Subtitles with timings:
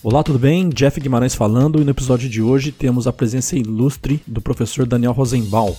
[0.00, 0.68] Olá, tudo bem?
[0.68, 5.10] Jeff Guimarães falando e no episódio de hoje temos a presença ilustre do professor Daniel
[5.10, 5.74] Rosenbaum.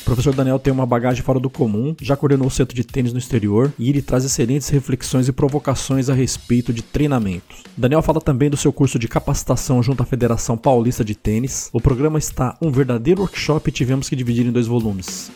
[0.00, 3.12] O professor Daniel tem uma bagagem fora do comum, já coordenou o centro de tênis
[3.12, 7.62] no exterior e ele traz excelentes reflexões e provocações a respeito de treinamentos.
[7.76, 11.70] Daniel fala também do seu curso de capacitação junto à Federação Paulista de Tênis.
[11.72, 15.30] O programa está um verdadeiro workshop e tivemos que dividir em dois volumes.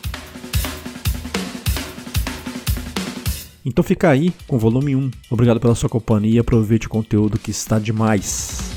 [3.65, 5.09] Então fica aí com o volume 1.
[5.31, 8.71] Obrigado pela sua companhia, aproveite o conteúdo que está demais.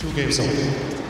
[0.00, 1.00] Two games only.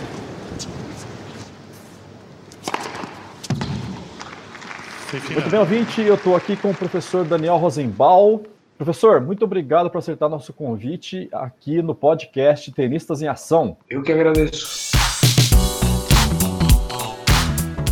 [5.12, 8.42] Muito bem, ouvinte, eu estou aqui com o professor Daniel Rosenbaum.
[8.76, 13.76] Professor, muito obrigado por aceitar nosso convite aqui no podcast Tenistas em Ação.
[13.88, 14.99] Eu que agradeço.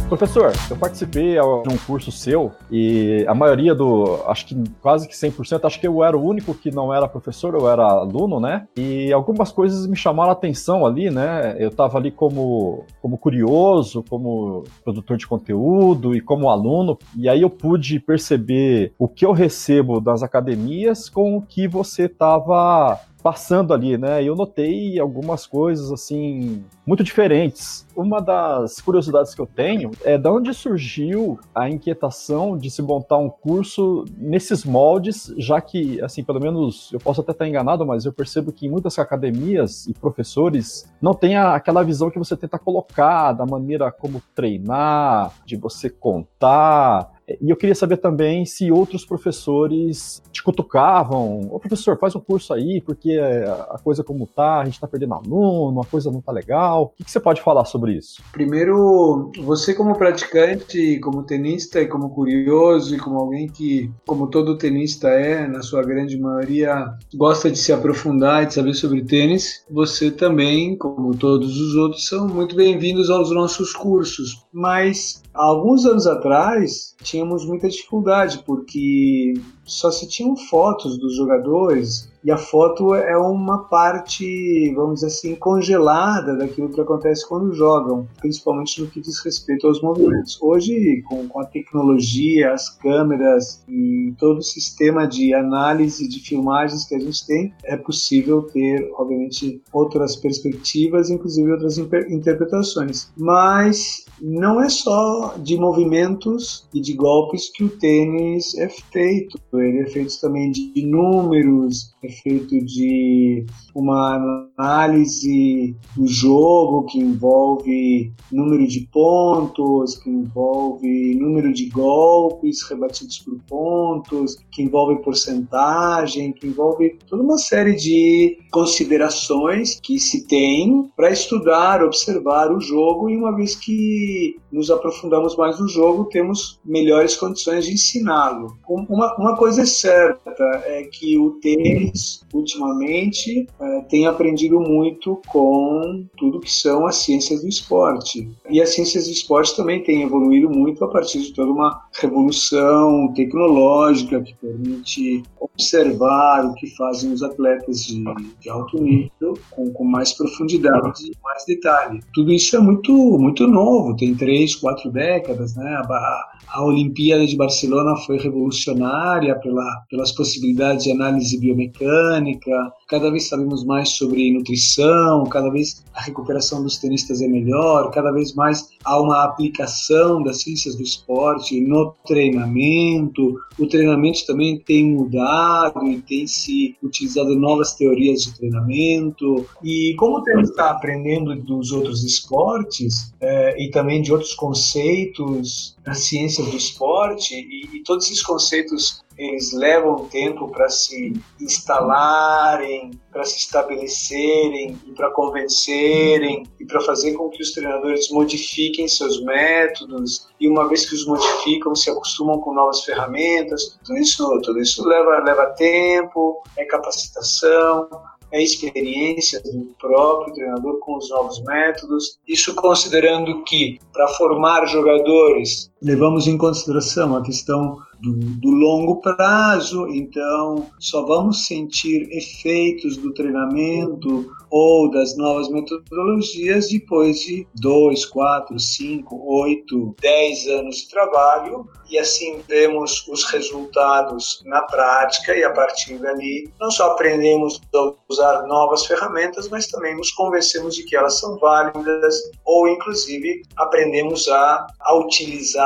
[0.08, 5.14] Professor, eu participei de um curso seu e a maioria do, acho que quase que
[5.14, 8.66] 100%, acho que eu era o único que não era professor, eu era aluno, né?
[8.74, 11.56] E algumas coisas me chamaram a atenção ali, né?
[11.58, 17.42] Eu estava ali como, como curioso, como produtor de conteúdo e como aluno, e aí
[17.42, 23.74] eu pude perceber o que eu recebo das academias com o que você estava passando
[23.74, 24.22] ali, né?
[24.22, 27.86] Eu notei algumas coisas assim muito diferentes.
[27.94, 33.18] Uma das curiosidades que eu tenho é de onde surgiu a inquietação de se montar
[33.18, 38.04] um curso nesses moldes, já que, assim, pelo menos eu posso até estar enganado, mas
[38.04, 42.58] eu percebo que em muitas academias e professores não tem aquela visão que você tenta
[42.58, 47.10] colocar da maneira como treinar, de você contar.
[47.40, 51.48] E eu queria saber também se outros professores te cutucavam.
[51.50, 55.14] Ô professor, faz um curso aí, porque a coisa como tá, a gente tá perdendo
[55.14, 56.94] aluno, a coisa não tá legal.
[56.98, 58.22] O que você pode falar sobre isso?
[58.32, 64.56] Primeiro, você como praticante, como tenista e como curioso e como alguém que, como todo
[64.56, 69.64] tenista é, na sua grande maioria, gosta de se aprofundar e de saber sobre tênis,
[69.70, 74.46] você também, como todos os outros, são muito bem-vindos aos nossos cursos.
[74.52, 79.34] Mas alguns anos atrás, tínhamos muita dificuldade, porque
[79.68, 85.34] só se tinham fotos dos jogadores e a foto é uma parte, vamos dizer assim,
[85.36, 90.36] congelada daquilo que acontece quando jogam, principalmente no que diz respeito aos movimentos.
[90.42, 96.84] Hoje, com, com a tecnologia, as câmeras e todo o sistema de análise de filmagens
[96.84, 103.10] que a gente tem, é possível ter, obviamente, outras perspectivas, inclusive outras interpretações.
[103.16, 109.38] Mas não é só de movimentos e de golpes que o tênis é feito.
[109.60, 118.12] Ele é feito também de números, é feito de uma análise do jogo que envolve
[118.32, 126.46] número de pontos, que envolve número de golpes rebatidos por pontos, que envolve porcentagem, que
[126.46, 133.16] envolve toda uma série de considerações que se tem para estudar, observar o jogo e
[133.16, 138.56] uma vez que nos aprofundamos mais no jogo, temos melhores condições de ensiná-lo.
[138.68, 146.06] Uma, uma coisa é certa, é que o tênis, ultimamente, é, tem aprendido muito com
[146.16, 148.28] tudo que são as ciências do esporte.
[148.48, 153.12] E as ciências do esporte também têm evoluído muito a partir de toda uma revolução
[153.14, 158.04] tecnológica que permite observar o que fazem os atletas de,
[158.40, 162.00] de alto nível com, com mais profundidade e mais detalhe.
[162.14, 165.82] Tudo isso é muito, muito novo, tem três, quatro décadas, né?
[165.88, 173.28] A, a Olimpíada de Barcelona foi revolucionária pela, pelas possibilidades de análise biomecânica, cada vez
[173.28, 178.68] sabemos mais sobre nutrição, cada vez a recuperação dos tenistas é melhor, cada vez mais
[178.84, 186.00] há uma aplicação das ciências do esporte no treinamento, o treinamento também tem mudado e
[186.00, 192.04] tem se utilizado novas teorias de treinamento, e como o tênis está aprendendo dos outros
[192.04, 198.22] esportes é, e também de outros conceitos das ciências do esporte, e, e todos esses
[198.22, 206.80] conceitos eles levam tempo para se instalarem, para se estabelecerem e para convencerem e para
[206.82, 210.28] fazer com que os treinadores modifiquem seus métodos.
[210.38, 214.86] E uma vez que os modificam se acostumam com novas ferramentas tudo isso tudo isso
[214.86, 217.88] leva leva tempo é capacitação
[218.30, 222.18] é experiência do próprio treinador com os novos métodos.
[222.26, 229.88] Isso considerando que, para formar jogadores, levamos em consideração a questão do, do longo prazo,
[229.88, 238.58] então só vamos sentir efeitos do treinamento ou das novas metodologias depois de 2, 4,
[238.58, 245.52] 5, 8, 10 anos de trabalho e assim vemos os resultados na prática e a
[245.52, 250.96] partir dali não só aprendemos a usar novas ferramentas, mas também nos convencemos de que
[250.96, 252.14] elas são válidas
[252.44, 254.94] ou inclusive aprendemos a, a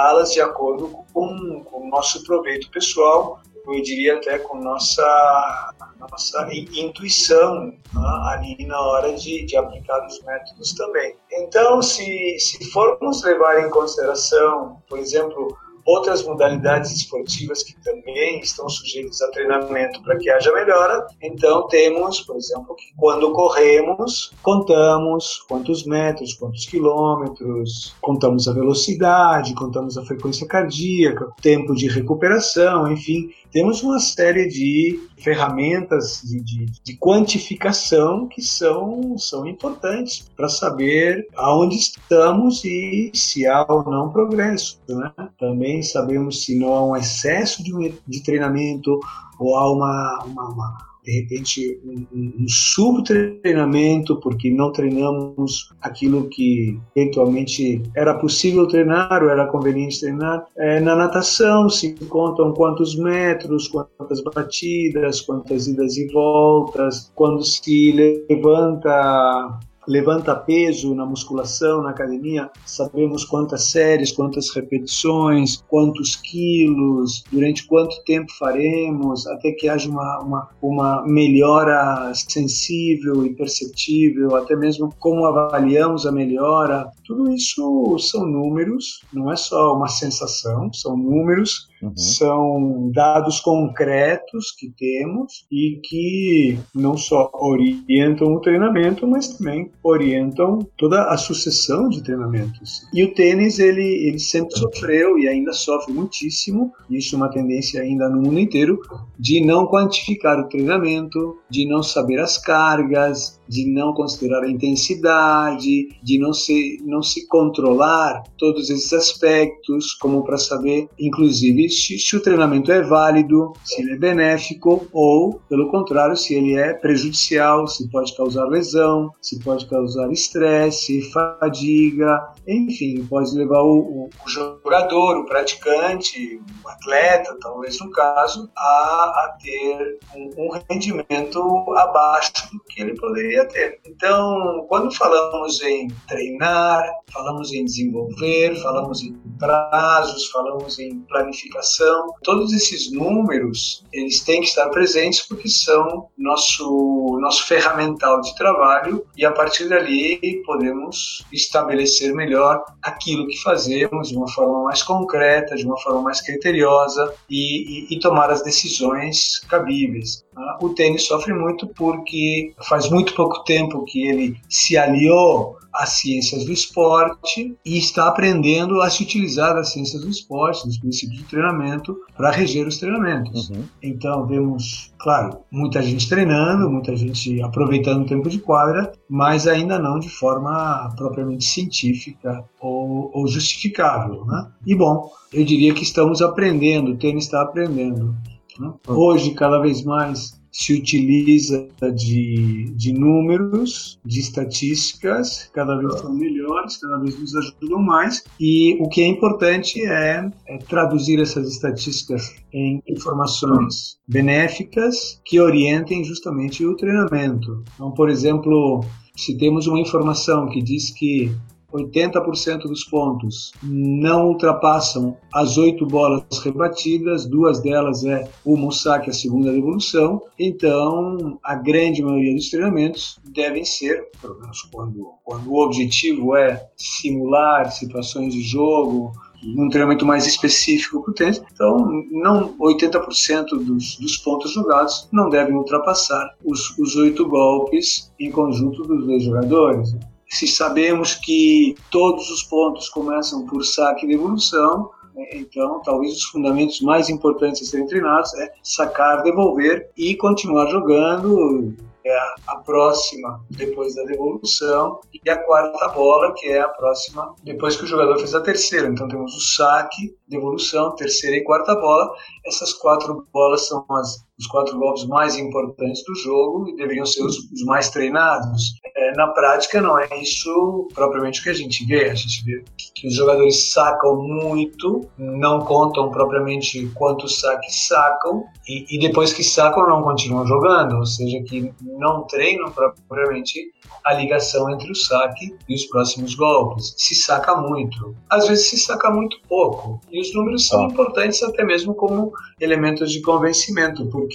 [0.03, 6.49] utilizá-las de acordo com, com o nosso proveito pessoal eu diria até com nossa nossa
[6.53, 11.15] intuição né, ali na hora de, de aplicar os métodos também.
[11.31, 18.69] Então, se, se formos levar em consideração, por exemplo, outras modalidades esportivas que também estão
[18.69, 21.07] sujeitas a treinamento para que haja melhora.
[21.23, 29.55] Então, temos, por exemplo, que quando corremos, contamos quantos metros, quantos quilômetros, contamos a velocidade,
[29.55, 36.67] contamos a frequência cardíaca, tempo de recuperação, enfim, temos uma série de ferramentas de, de,
[36.83, 44.11] de quantificação que são, são importantes para saber aonde estamos e se há ou não
[44.11, 44.81] progresso.
[44.89, 45.13] Né?
[45.39, 48.99] Também sabemos se não há um excesso de, de treinamento
[49.39, 56.79] ou há uma, uma, uma de repente um, um, subtreinamento porque não treinamos aquilo que
[56.95, 60.47] eventualmente era possível treinar ou era conveniente treinar.
[60.57, 67.93] É, na natação se contam quantos metros, quantas batidas, quantas idas e voltas, quando se
[68.29, 77.67] levanta levanta peso na musculação, na academia, sabemos quantas séries, quantas repetições, quantos quilos, durante
[77.67, 84.93] quanto tempo faremos, até que haja uma, uma, uma melhora sensível e perceptível, até mesmo
[84.99, 86.91] como avaliamos a melhora.
[87.05, 91.97] Tudo isso são números, não é só uma sensação, são números Uhum.
[91.97, 100.61] São dados concretos que temos e que não só orientam o treinamento, mas também orientam
[100.77, 102.87] toda a sucessão de treinamentos.
[102.93, 107.83] E o tênis, ele, ele sempre sofreu e ainda sofre muitíssimo, isso é uma tendência
[107.83, 108.81] ainda no mundo inteiro,
[109.19, 115.89] de não quantificar o treinamento, de não saber as cargas, de não considerar a intensidade,
[116.03, 122.17] de não se, não se controlar todos esses aspectos, como para saber, inclusive, se, se,
[122.17, 127.67] o treinamento é válido, se ele é benéfico ou, pelo contrário, se ele é prejudicial,
[127.67, 135.19] se pode causar lesão, se pode causar estresse, fadiga, enfim, pode levar o, o jogador,
[135.19, 141.43] o praticante, o atleta, talvez no caso, a, a ter um, um rendimento
[141.77, 143.81] abaixo do que ele poderia ter.
[143.87, 152.53] Então, quando falamos em treinar, falamos em desenvolver, falamos em prazos, falamos em planificação, todos
[152.53, 159.25] esses números, eles têm que estar presentes porque são nosso nosso ferramental de trabalho e
[159.25, 165.65] a partir dali podemos estabelecer melhor aquilo que fazemos de uma forma mais concreta, de
[165.65, 170.25] uma forma mais criteriosa e, e, e tomar as decisões cabíveis.
[170.61, 176.45] O tênis sofre muito porque faz muito pouco tempo que ele se aliou às ciências
[176.45, 181.25] do esporte e está aprendendo a se utilizar das ciências do esporte, dos princípios de
[181.25, 183.49] treinamento, para reger os treinamentos.
[183.49, 183.65] Uhum.
[183.83, 189.79] Então, vemos, claro, muita gente treinando, muita gente aproveitando o tempo de quadra, mas ainda
[189.79, 194.27] não de forma propriamente científica ou, ou justificável.
[194.27, 194.47] Né?
[194.67, 198.15] E, bom, eu diria que estamos aprendendo, o tênis está aprendendo.
[198.59, 198.73] Né?
[198.87, 206.77] Hoje, cada vez mais, se utiliza de, de números, de estatísticas, cada vez são melhores,
[206.77, 212.35] cada vez nos ajudam mais, e o que é importante é, é traduzir essas estatísticas
[212.53, 217.65] em informações benéficas que orientem justamente o treinamento.
[217.75, 218.85] Então, por exemplo,
[219.17, 221.33] se temos uma informação que diz que
[221.73, 229.13] 80% dos pontos não ultrapassam as oito bolas rebatidas, duas delas é o saque, a
[229.13, 230.23] segunda devolução.
[230.39, 236.69] Então, a grande maioria dos treinamentos devem ser, pelo menos quando, quando o objetivo é
[236.77, 239.13] simular situações de jogo,
[239.45, 241.43] um treinamento mais específico para o tênis.
[241.53, 241.77] Então,
[242.11, 249.05] não 80% dos, dos pontos jogados não devem ultrapassar os oito golpes em conjunto dos
[249.05, 249.97] dois jogadores
[250.33, 256.25] se sabemos que todos os pontos começam por saque e devolução, né, então, talvez os
[256.25, 263.45] fundamentos mais importantes a serem treinados é sacar, devolver e continuar jogando é a próxima
[263.51, 268.19] depois da devolução, e a quarta bola, que é a próxima depois que o jogador
[268.19, 268.89] fez a terceira.
[268.89, 272.13] Então temos o saque, devolução, terceira e quarta bola.
[272.45, 277.23] Essas quatro bolas são as, os quatro golpes mais importantes do jogo e deveriam ser
[277.23, 278.75] os, os mais treinados.
[278.95, 282.11] É, na prática, não é isso propriamente o que a gente vê.
[282.11, 282.63] A gente vê
[282.95, 289.43] que, os jogadores sacam muito, não contam propriamente quantos saques sacam, e, e depois que
[289.43, 293.73] sacam, não continuam jogando, ou seja, que não treinam propriamente
[294.05, 296.95] a ligação entre o saque e os próximos golpes.
[296.97, 298.15] Se saca muito.
[298.29, 300.01] Às vezes se saca muito pouco.
[300.11, 300.89] E os números são ah.
[300.91, 304.32] importantes até mesmo como elementos de convencimento, porque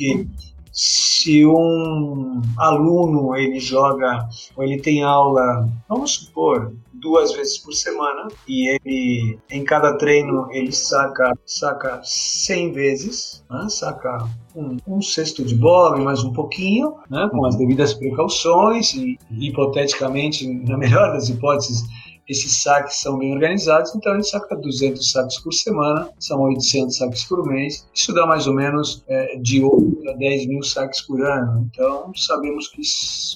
[0.72, 8.28] se um aluno ele joga ou ele tem aula, vamos supor, duas vezes por semana
[8.48, 13.68] e ele em cada treino ele saca saca 100 vezes, né?
[13.70, 17.28] saca um, um cesto de bola mais um pouquinho, né?
[17.32, 21.84] com as devidas precauções e hipoteticamente, na melhor das hipóteses,
[22.28, 26.98] esses saques são bem organizados, então a gente saca 200 saques por semana, são 800
[26.98, 27.88] saques por mês.
[27.94, 31.70] Isso dá mais ou menos é, de 8 a 10 mil saques por ano.
[31.72, 32.82] Então sabemos que,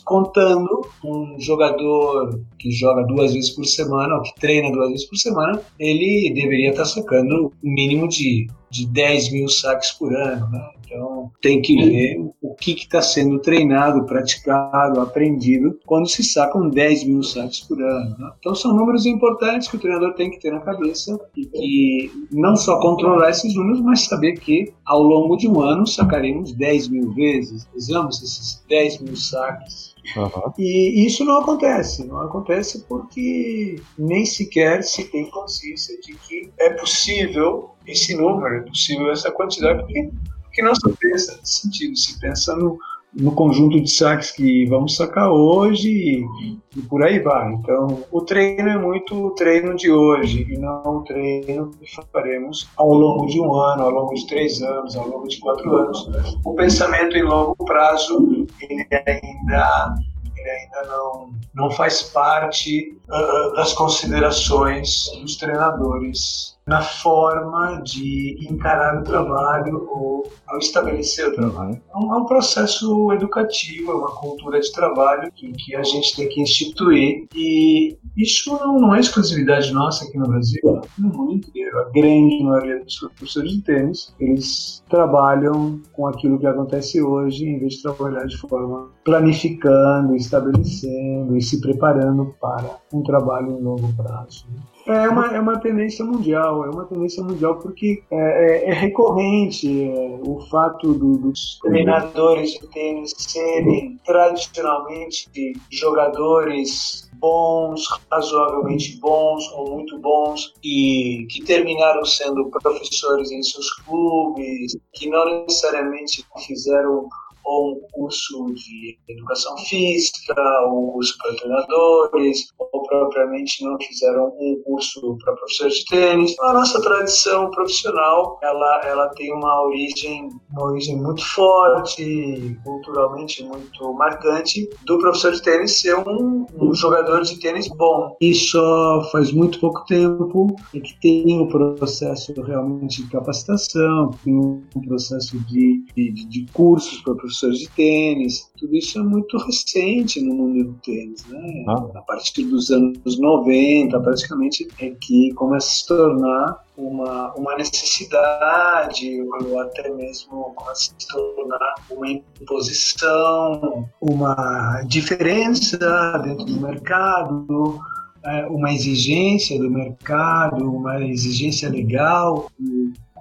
[0.03, 5.17] contando um jogador que joga duas vezes por semana, ou que treina duas vezes por
[5.17, 10.49] semana, ele deveria estar sacando um mínimo de, de 10 mil saques por ano.
[10.49, 10.69] Né?
[10.91, 17.05] Então, tem que ver o que está sendo treinado, praticado, aprendido quando se sacam 10
[17.05, 18.15] mil saques por ano.
[18.19, 18.31] Né?
[18.39, 22.57] Então, são números importantes que o treinador tem que ter na cabeça e que não
[22.57, 27.13] só controlar esses números, mas saber que ao longo de um ano sacaremos 10 mil
[27.13, 29.95] vezes, usamos esses 10 mil saques.
[30.17, 30.53] Uhum.
[30.57, 36.71] E isso não acontece, não acontece porque nem sequer se tem consciência de que é
[36.71, 40.09] possível esse número, é possível essa quantidade, porque
[40.51, 42.77] que não se pensa nesse sentido, se pensa no,
[43.13, 47.53] no conjunto de saques que vamos sacar hoje e, e, por aí vai.
[47.53, 52.69] Então, o treino é muito o treino de hoje e não o treino que faremos
[52.77, 56.07] ao longo de um ano, ao longo de três anos, ao longo de quatro anos.
[56.45, 59.95] O pensamento em longo prazo ele ainda
[60.37, 69.01] ele ainda não, não faz parte uh, das considerações dos treinadores na forma de encarar
[69.01, 71.81] o trabalho ou ao estabelecer o trabalho.
[71.93, 76.15] É um, é um processo educativo, é uma cultura de trabalho que, que, a gente
[76.15, 80.61] tem que instituir e isso não, não é exclusividade nossa aqui no Brasil.
[80.97, 86.47] No mundo inteiro, a grande maioria dos professores de tênis, eles trabalham com aquilo que
[86.47, 93.01] acontece hoje em vez de trabalhar de forma planificando, estabelecendo e se preparando para um
[93.01, 94.45] trabalho em longo prazo.
[94.87, 99.83] É uma, é uma tendência mundial, é uma tendência mundial porque é, é, é recorrente
[99.83, 109.75] é, o fato do, dos treinadores de tênis serem tradicionalmente jogadores bons, razoavelmente bons ou
[109.75, 117.07] muito bons, e que terminaram sendo professores em seus clubes, que não necessariamente fizeram
[117.43, 124.33] ou um curso de educação física, ou um curso para treinadores, ou propriamente não fizeram
[124.39, 126.35] um curso para professores de tênis.
[126.39, 133.93] A nossa tradição profissional, ela, ela tem uma origem, uma origem muito forte, culturalmente muito
[133.93, 138.15] marcante, do professor de tênis ser um, um jogador de tênis bom.
[138.21, 144.61] E só faz muito pouco tempo que tem um processo realmente de capacitação, tem um
[144.87, 148.51] processo de, de, de cursos para professores de tênis.
[148.57, 151.65] Tudo isso é muito recente no mundo do tênis, né?
[151.67, 151.99] Ah.
[151.99, 159.21] A partir dos anos 90, praticamente, é que começa a se tornar uma, uma necessidade,
[159.21, 165.77] ou até mesmo começa a se tornar uma imposição, uma diferença
[166.23, 167.79] dentro do mercado,
[168.23, 172.51] é, uma exigência do mercado, uma exigência legal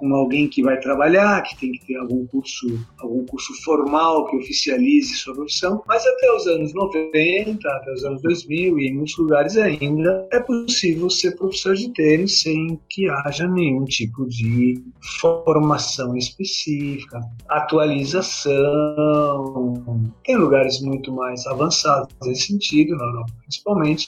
[0.01, 2.67] com alguém que vai trabalhar, que tem que ter algum curso,
[2.99, 8.19] algum curso formal que oficialize sua profissão, mas até os anos 90, até os anos
[8.23, 13.47] 2000 e em muitos lugares ainda é possível ser professor de tênis sem que haja
[13.47, 14.81] nenhum tipo de
[15.21, 18.51] formação específica, atualização.
[20.23, 24.07] Tem lugares muito mais avançados nesse sentido, na Europa principalmente,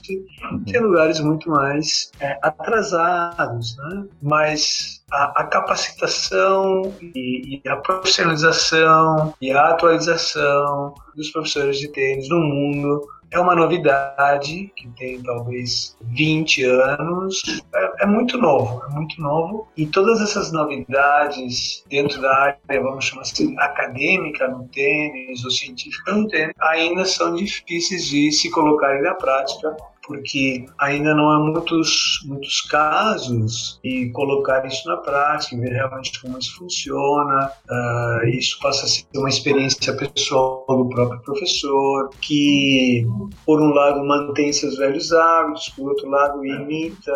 [0.66, 4.06] tem lugares muito mais é, atrasados, né?
[4.22, 5.44] mas a, a
[5.84, 13.08] capacitação e, e, a profissionalização e a atualização dos professores de tênis no mundo.
[13.32, 17.42] É uma novidade que tem talvez 20 anos,
[17.74, 19.68] é, é, muito novo, é muito novo.
[19.76, 26.12] E todas essas novidades dentro da área, vamos chamar assim, acadêmica no tênis ou científica
[26.12, 29.76] no tênis, ainda são difíceis de se colocarem na prática
[30.06, 36.38] porque ainda não há muitos, muitos casos e colocar isso na prática, ver realmente como
[36.38, 37.52] isso funciona.
[37.70, 43.08] Uh, isso passa a ser uma experiência pessoal do próprio professor, que,
[43.46, 47.14] por um lado, mantém seus velhos hábitos, por outro lado, imita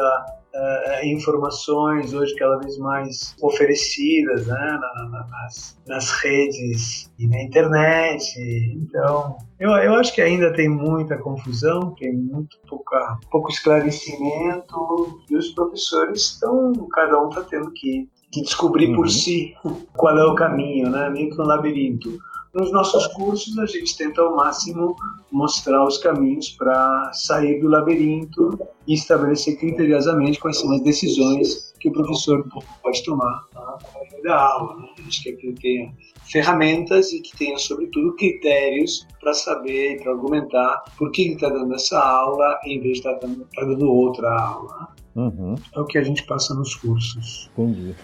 [0.54, 7.42] uh, informações hoje cada vez mais oferecidas né, na, na, nas, nas redes e na
[7.42, 8.34] internet.
[8.76, 15.36] Então, eu, eu acho que ainda tem muita confusão, tem muito pouca, pouco esclarecimento e
[15.36, 18.96] os professores estão, cada um está tendo que, que descobrir uhum.
[18.96, 19.54] por si
[19.96, 21.10] qual é o caminho, né?
[21.10, 22.18] meio que um labirinto.
[22.58, 24.96] Nos nossos cursos, a gente tenta ao máximo
[25.32, 31.90] mostrar os caminhos para sair do labirinto e estabelecer criteriosamente quais são as decisões que
[31.90, 32.44] o professor
[32.82, 33.78] pode tomar na
[34.24, 34.76] da aula.
[34.78, 34.90] Né?
[34.98, 35.94] A gente quer que ele tenha
[36.32, 41.50] ferramentas e que tenha, sobretudo, critérios para saber e para argumentar por que ele está
[41.50, 44.88] dando essa aula em vez de estar tá dando, tá dando outra aula.
[45.16, 45.54] Uhum.
[45.76, 47.52] É o que a gente passa nos cursos.
[47.56, 47.96] Entendi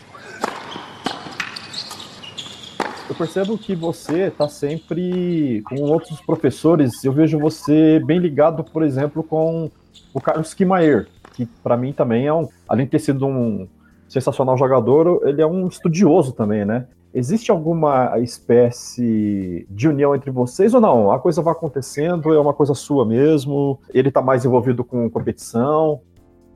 [3.09, 7.03] eu percebo que você está sempre com outros professores.
[7.03, 9.69] Eu vejo você bem ligado, por exemplo, com
[10.13, 13.67] o Carlos Kimaer, que para mim também é um, além de ter sido um
[14.07, 16.87] sensacional jogador, ele é um estudioso também, né?
[17.13, 21.11] Existe alguma espécie de união entre vocês ou não?
[21.11, 23.79] A coisa vai acontecendo, é uma coisa sua mesmo?
[23.93, 26.01] Ele está mais envolvido com competição?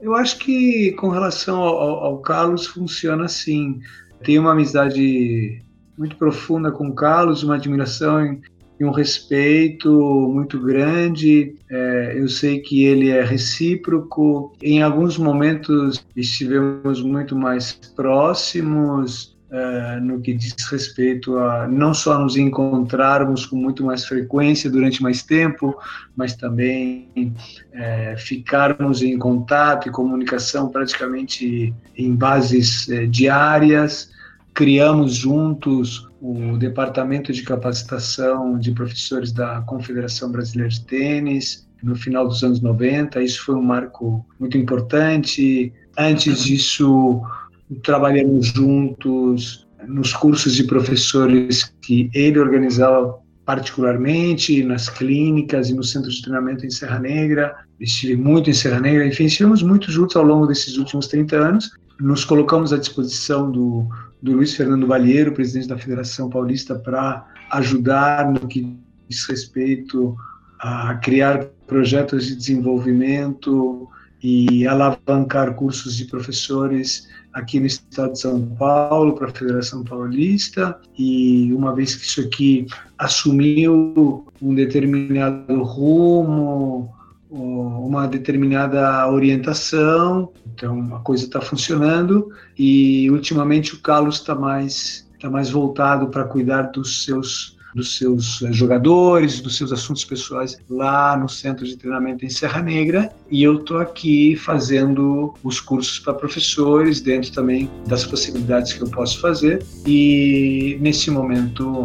[0.01, 3.79] Eu acho que com relação ao, ao Carlos funciona assim.
[4.23, 5.61] Tem uma amizade
[5.97, 8.39] muito profunda com o Carlos, uma admiração
[8.79, 9.89] e um respeito
[10.31, 11.55] muito grande.
[11.69, 14.53] É, eu sei que ele é recíproco.
[14.61, 19.35] Em alguns momentos estivemos muito mais próximos.
[19.49, 25.01] É, no que diz respeito a não só nos encontrarmos com muito mais frequência durante
[25.01, 25.73] mais tempo,
[26.17, 27.33] mas também
[27.71, 34.11] é, ficarmos em contato e comunicação praticamente em bases é, diárias
[34.57, 42.27] criamos juntos o Departamento de Capacitação de Professores da Confederação Brasileira de Tênis no final
[42.27, 43.21] dos anos 90.
[43.21, 45.71] Isso foi um marco muito importante.
[45.95, 47.21] Antes disso,
[47.83, 56.09] trabalhamos juntos nos cursos de professores que ele organizava particularmente nas clínicas e no centro
[56.09, 57.55] de treinamento em Serra Negra.
[57.79, 61.69] Estive muito em Serra Negra, enfim, estivemos muito juntos ao longo desses últimos 30 anos.
[61.99, 63.87] Nos colocamos à disposição do
[64.21, 70.15] do Luiz Fernando Balheiro, presidente da Federação Paulista, para ajudar no que diz respeito
[70.59, 73.87] a criar projetos de desenvolvimento
[74.21, 80.79] e alavancar cursos de professores aqui no estado de São Paulo para a Federação Paulista.
[80.97, 82.65] E uma vez que isso aqui
[82.97, 86.91] assumiu um determinado rumo
[87.37, 95.29] uma determinada orientação, então a coisa está funcionando e ultimamente o Carlos está mais está
[95.29, 101.15] mais voltado para cuidar dos seus dos seus eh, jogadores, dos seus assuntos pessoais lá
[101.15, 106.13] no centro de treinamento em Serra Negra e eu estou aqui fazendo os cursos para
[106.13, 111.83] professores dentro também das possibilidades que eu posso fazer e nesse momento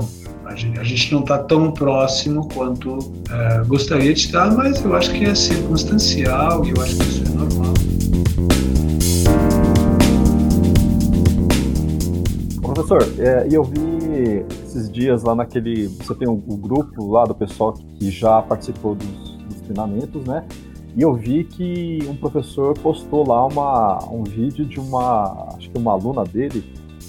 [0.53, 4.95] a gente, a gente não está tão próximo quanto uh, gostaria de estar, mas eu
[4.95, 7.75] acho que é circunstancial e eu acho que isso é normal.
[12.63, 15.89] Professor, é, eu vi esses dias lá naquele.
[15.89, 20.25] Você tem o um, um grupo lá do pessoal que já participou dos, dos treinamentos,
[20.25, 20.45] né?
[20.95, 25.79] E eu vi que um professor postou lá uma, um vídeo de uma, acho que
[25.79, 26.63] uma aluna dele,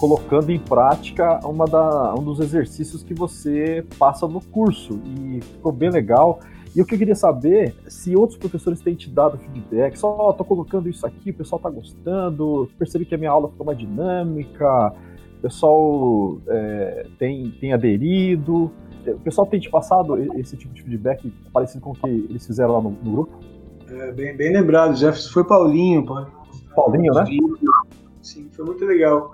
[0.04, 5.00] colocando em prática uma da, um dos exercícios que você passa no curso.
[5.06, 6.42] E ficou bem legal.
[6.76, 10.34] E o que eu queria saber se outros professores têm te dado feedback, só oh,
[10.34, 13.78] tô colocando isso aqui, o pessoal tá gostando, percebi que a minha aula ficou mais
[13.78, 14.94] dinâmica,
[15.38, 18.70] o pessoal é, tem, tem aderido.
[19.08, 22.74] O pessoal tem te passado esse tipo de feedback parecido com o que eles fizeram
[22.74, 23.40] lá no, no grupo?
[23.90, 25.30] É, bem, bem lembrado, Jeff.
[25.30, 26.04] Foi Paulinho,
[26.76, 27.26] Paulinho, né?
[28.22, 29.32] Sim, foi muito legal.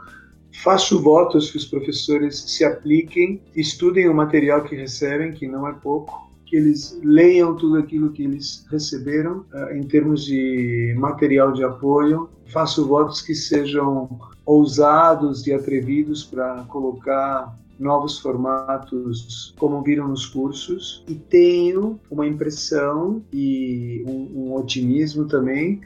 [0.63, 5.72] Faço votos que os professores se apliquem, estudem o material que recebem, que não é
[5.72, 11.63] pouco, que eles leiam tudo aquilo que eles receberam uh, em termos de material de
[11.63, 12.30] apoio.
[12.48, 14.10] Faço votos que sejam
[14.45, 23.24] ousados e atrevidos para colocar novos formatos, como viram nos cursos, e tenho uma impressão
[23.32, 25.80] e um, um otimismo também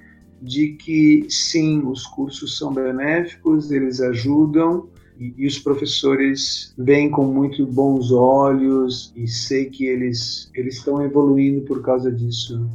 [0.43, 7.25] de que sim, os cursos são benéficos, eles ajudam e, e, os professores veem com
[7.25, 12.67] muito bons olhos e sei que eles eles estão evoluindo por causa disso.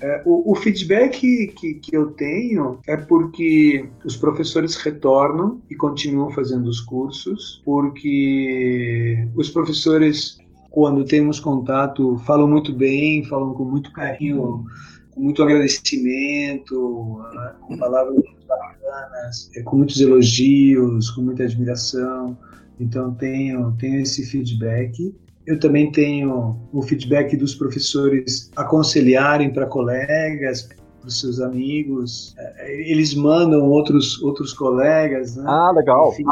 [0.00, 6.30] É, o, o, feedback que, que eu tenho é porque os professores retornam e continuam
[6.30, 10.38] fazendo os cursos, porque os professores,
[10.70, 14.64] quando temos contato, falam muito bem, falam com muito carinho,
[15.14, 17.20] com muito agradecimento,
[17.60, 22.36] com palavras bacanas, é, com muitos elogios, com muita admiração.
[22.78, 25.14] Então tenho, tenho esse feedback.
[25.46, 30.62] Eu também tenho o feedback dos professores aconselharem para colegas,
[31.00, 32.34] para os seus amigos.
[32.38, 35.36] É, eles mandam outros outros colegas.
[35.36, 35.44] Né?
[35.46, 36.12] Ah, legal.
[36.12, 36.24] Enfim,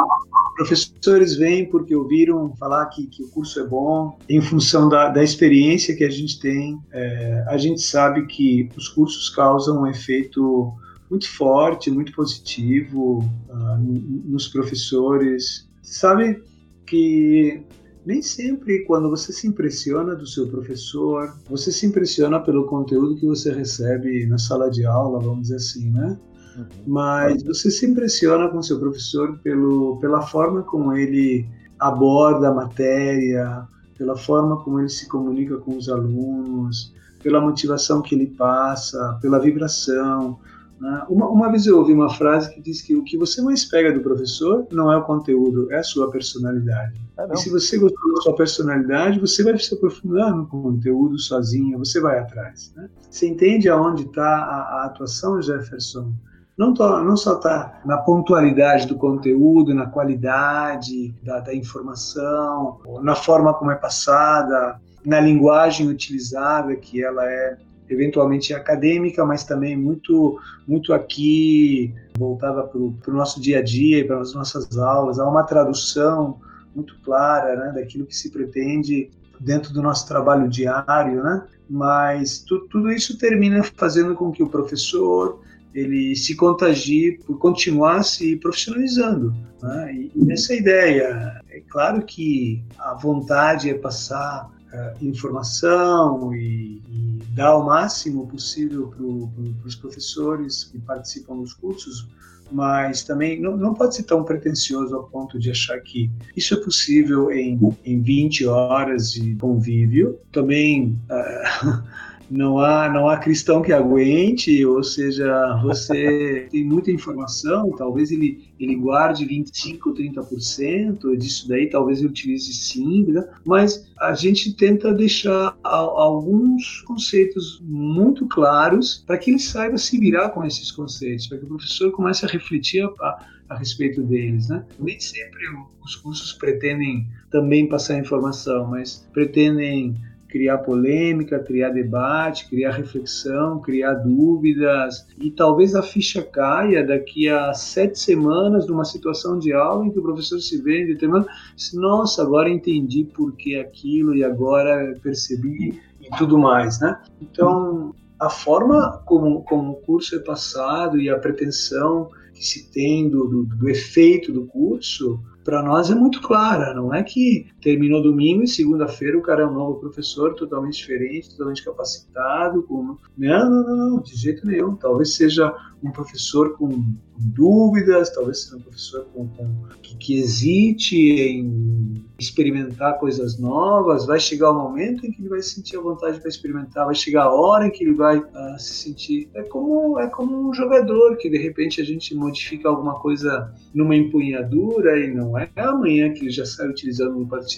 [0.58, 5.22] professores vêm porque ouviram falar que, que o curso é bom, em função da, da
[5.22, 6.76] experiência que a gente tem.
[6.90, 10.72] É, a gente sabe que os cursos causam um efeito
[11.08, 13.78] muito forte, muito positivo uh,
[14.26, 15.66] nos professores.
[15.80, 16.42] Sabe
[16.84, 17.62] que
[18.04, 23.26] nem sempre quando você se impressiona do seu professor, você se impressiona pelo conteúdo que
[23.26, 26.18] você recebe na sala de aula, vamos dizer assim, né?
[26.58, 26.66] Uhum.
[26.86, 31.46] Mas você se impressiona com seu professor pelo, pela forma como ele
[31.78, 33.66] aborda a matéria,
[33.96, 36.92] pela forma como ele se comunica com os alunos,
[37.22, 40.38] pela motivação que ele passa, pela vibração,
[40.80, 41.04] né?
[41.08, 43.92] Uma, uma vez eu ouvi uma frase que diz que o que você mais pega
[43.92, 46.94] do professor não é o conteúdo, é a sua personalidade.
[47.18, 51.78] É, e se você gostou da sua personalidade, você vai se aprofundar no conteúdo sozinho,
[51.78, 52.72] você vai atrás.
[52.76, 52.88] Né?
[53.10, 56.12] Você entende aonde está a, a, atuação, Jefferson?
[56.58, 63.54] Não, não só está na pontualidade do conteúdo, na qualidade da, da informação, na forma
[63.54, 67.56] como é passada, na linguagem utilizada, que ela é
[67.88, 74.04] eventualmente acadêmica, mas também muito, muito aqui voltada para o nosso dia a dia e
[74.04, 75.20] para as nossas aulas.
[75.20, 76.40] Há uma tradução
[76.74, 81.44] muito clara né, daquilo que se pretende dentro do nosso trabalho diário, né?
[81.70, 85.40] Mas tu, tudo isso termina fazendo com que o professor
[85.78, 89.34] ele se contagie por continuar se profissionalizando.
[89.62, 89.94] Né?
[89.94, 97.18] E, e essa ideia, é claro que a vontade é passar uh, informação e, e,
[97.34, 99.30] dar o máximo possível para pro,
[99.64, 102.08] os professores que participam dos cursos,
[102.50, 106.56] mas também não, não pode ser tão pretensioso ao ponto de achar que isso é
[106.56, 110.18] possível em, em 20 horas de convívio.
[110.32, 111.82] Também uh,
[112.30, 118.48] não há, não há cristão que aguente, ou seja, você tem muita informação, talvez ele,
[118.58, 123.28] ele guarde 25, 30% disso daí, talvez ele utilize 5%, né?
[123.44, 130.30] mas a gente tenta deixar alguns conceitos muito claros para que ele saiba se virar
[130.30, 134.64] com esses conceitos, para que o professor comece a refletir a, a respeito deles, né?
[134.78, 135.40] Nem sempre
[135.82, 139.96] os cursos pretendem também passar informação, mas pretendem
[140.28, 147.52] criar polêmica, criar debate, criar reflexão, criar dúvidas e talvez a ficha caia daqui a
[147.54, 151.26] sete semanas numa situação de aula em que o professor se vê determinado,
[151.74, 157.00] nossa, agora entendi por que aquilo e agora percebi e tudo mais, né?
[157.20, 163.08] Então a forma como, como o curso é passado e a pretensão que se tem
[163.08, 166.74] do, do, do efeito do curso para nós é muito clara.
[166.74, 171.28] Não é que terminou domingo e segunda-feira o cara é um novo professor, totalmente diferente,
[171.32, 172.62] totalmente capacitado.
[172.62, 172.96] Com...
[173.16, 174.74] Não, não, não, não, de jeito nenhum.
[174.74, 180.18] Talvez seja um professor com, com dúvidas, talvez seja um professor com, com que, que,
[180.18, 184.06] hesite em experimentar coisas novas.
[184.06, 187.24] Vai chegar o momento em que ele vai sentir a vontade para experimentar, vai chegar
[187.24, 189.28] a hora em que ele vai uh, se sentir.
[189.34, 193.94] É como, é como um jogador que de repente a gente modifica alguma coisa numa
[193.94, 197.57] empunhadura e não é amanhã que ele já sai utilizando no partido.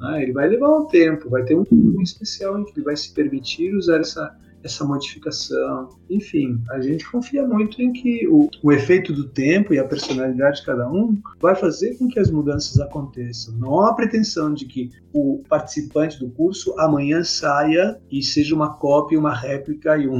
[0.00, 2.96] Ah, ele vai levar um tempo, vai ter um tempo especial em que ele vai
[2.96, 5.88] se permitir usar essa, essa modificação.
[6.10, 10.60] Enfim, a gente confia muito em que o, o efeito do tempo e a personalidade
[10.60, 13.54] de cada um vai fazer com que as mudanças aconteçam.
[13.54, 19.18] Não há pretensão de que o participante do curso amanhã saia e seja uma cópia,
[19.18, 20.18] uma réplica e um,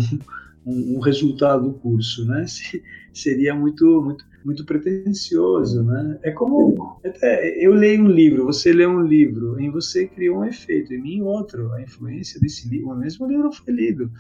[0.65, 2.45] um, um resultado do curso, né?
[3.13, 6.19] Seria muito, muito muito pretensioso, né?
[6.23, 10.45] É como até eu leio um livro, você lê um livro, em você cria um
[10.45, 11.73] efeito, em mim outro.
[11.73, 14.11] A influência desse livro, o mesmo livro foi lido,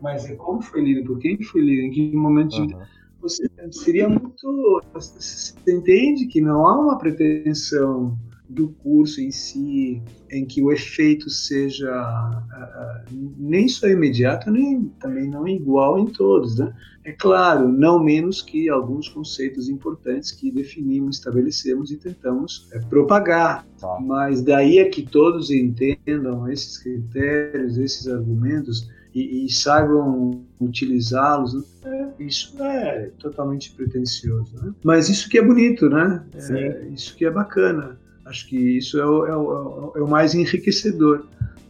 [0.00, 2.66] mas é como foi lido, por quem foi lido, em que momento uhum.
[2.66, 2.76] de
[3.20, 4.82] você seria muito.
[4.92, 11.30] Você entende que não há uma pretensão do curso em si, em que o efeito
[11.30, 16.72] seja uh, nem só imediato, nem também não igual em todos, né?
[17.04, 23.66] É claro, não menos que alguns conceitos importantes que definimos, estabelecemos e tentamos é, propagar.
[23.78, 23.98] Tá.
[24.00, 31.54] Mas daí é que todos entendam esses critérios, esses argumentos e, e saibam utilizá-los.
[31.54, 31.62] Né?
[31.84, 34.74] É, isso é totalmente pretensioso, né?
[34.82, 36.24] Mas isso que é bonito, né?
[36.34, 37.98] É, isso que é bacana.
[38.26, 41.26] Acho que isso é o, é o, é o mais enriquecedor.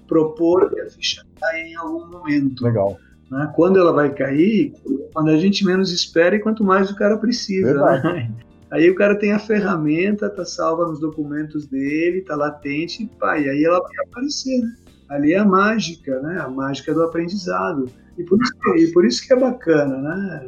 [0.07, 2.62] Propor que a ficha caia em algum momento.
[2.62, 2.99] Legal.
[3.31, 3.51] Né?
[3.55, 4.75] Quando ela vai cair,
[5.12, 7.75] quando a gente menos espera e quanto mais o cara precisa.
[7.75, 8.31] Né?
[8.71, 13.49] Aí o cara tem a ferramenta, tá salva nos documentos dele, tá latente, pá, e
[13.49, 14.75] aí ela vai aparecer, né?
[15.09, 16.40] Ali é a mágica, né?
[16.40, 17.88] A mágica do aprendizado.
[18.19, 20.43] E por isso que, e por isso que é bacana, né?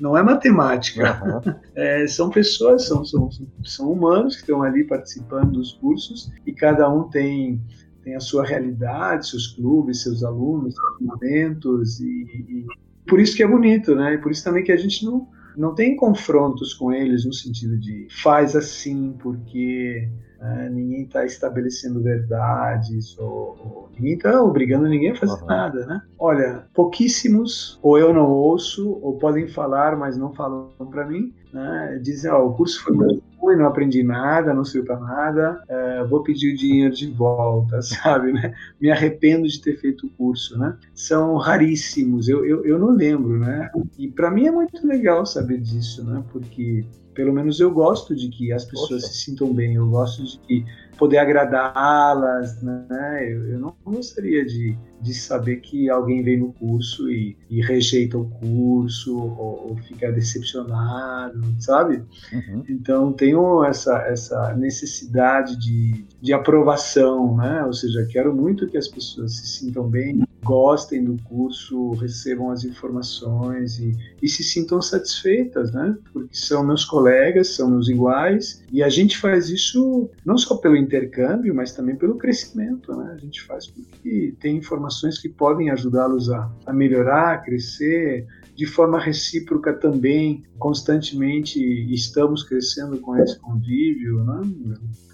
[0.00, 1.20] Não é matemática.
[1.24, 1.54] Uhum.
[1.74, 3.30] É, são pessoas, são, são,
[3.64, 7.60] são humanos que estão ali participando dos cursos e cada um tem
[8.02, 12.66] tem a sua realidade, seus clubes, seus alunos, seus momentos e, e
[13.06, 14.14] por isso que é bonito, né?
[14.14, 15.28] E por isso também que a gente não
[15.60, 20.08] não tem confrontos com eles no sentido de faz assim porque
[20.40, 25.46] né, ninguém está estabelecendo verdades ou, ou ninguém está obrigando ninguém a fazer uhum.
[25.46, 26.00] nada, né?
[26.18, 31.98] Olha, pouquíssimos ou eu não ouço ou podem falar, mas não falam para mim, né?
[32.02, 35.62] Dizem, ó, oh, o curso foi muito ruim, não aprendi nada, não sei para nada,
[35.68, 38.54] é, vou pedir o dinheiro de volta, sabe, né?
[38.80, 40.76] Me arrependo de ter feito o curso, né?
[40.94, 43.70] São raríssimos, eu, eu, eu não lembro, né?
[43.98, 46.22] E para mim é muito legal saber disso, né?
[46.30, 46.84] Porque
[47.14, 50.64] pelo menos eu gosto de que as pessoas se sintam bem, eu gosto de que
[50.96, 53.20] poder agradá-las, né?
[53.22, 58.18] Eu, eu, não gostaria de, de saber que alguém vem no curso e, e rejeita
[58.18, 62.02] o curso ou, ou, fica decepcionado, sabe?
[62.32, 62.64] Uhum.
[62.68, 67.64] Então tenho essa, essa necessidade de, de aprovação, né?
[67.64, 72.64] Ou seja, quero muito que as pessoas se sintam bem, gostem do curso, recebam as
[72.64, 75.96] informações e, e se sintam satisfeitas, né?
[76.12, 80.76] Porque são meus colegas, são meus iguais e a gente faz isso não só pelo
[80.76, 82.94] intercâmbio, mas também pelo crescimento.
[82.94, 83.12] Né?
[83.14, 88.26] A gente faz porque tem informações que podem ajudá-los a, a melhorar, a crescer,
[88.56, 91.58] de forma recíproca também, constantemente
[91.92, 94.42] estamos crescendo com esse convívio, né?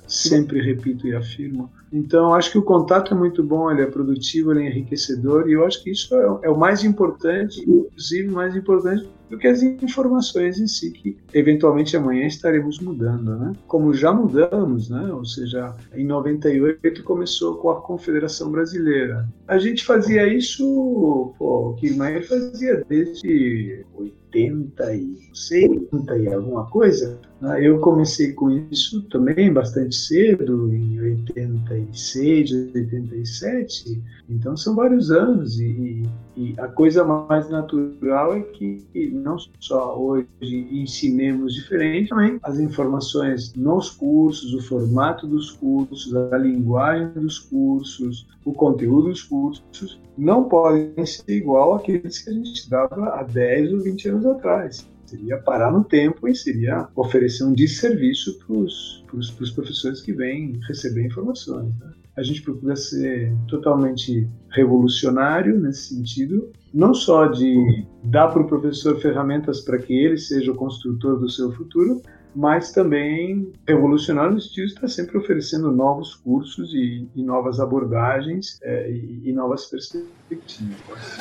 [0.09, 1.71] sempre repito e afirmo.
[1.93, 5.53] Então, acho que o contato é muito bom, ele é produtivo, ele é enriquecedor, e
[5.53, 9.63] eu acho que isso é, é o mais importante, inclusive mais importante do que as
[9.63, 13.53] informações em si, que eventualmente amanhã estaremos mudando, né?
[13.67, 15.13] Como já mudamos, né?
[15.13, 19.29] Ou seja, em 98 começou com a Confederação Brasileira.
[19.47, 27.19] A gente fazia isso, pô, o Kirmayer fazia desde 80 e 70 e alguma coisa.
[27.41, 27.67] Né?
[27.67, 36.03] Eu comecei com isso também bastante cedo, em 86, 87, então são vários anos e,
[36.37, 43.53] e a coisa mais natural é que não só hoje ensinemos diferente, também as informações
[43.55, 50.45] nos cursos, o formato dos cursos, a linguagem dos cursos, o conteúdo dos cursos, não
[50.45, 54.96] podem ser igual àqueles que a gente dava há 10 ou 20 anos atrás.
[55.07, 61.07] Seria parar no tempo e seria oferecer um desserviço para os professores que vêm receber
[61.07, 61.75] informações.
[61.79, 61.93] Né?
[62.17, 68.99] A gente procura ser totalmente revolucionário nesse sentido, não só de dar para o professor
[69.01, 72.01] ferramentas para que ele seja o construtor do seu futuro,
[72.35, 78.59] mas também revolucionário no sentido de estar sempre oferecendo novos cursos e, e novas abordagens
[78.63, 81.19] é, e, e novas perspectivas.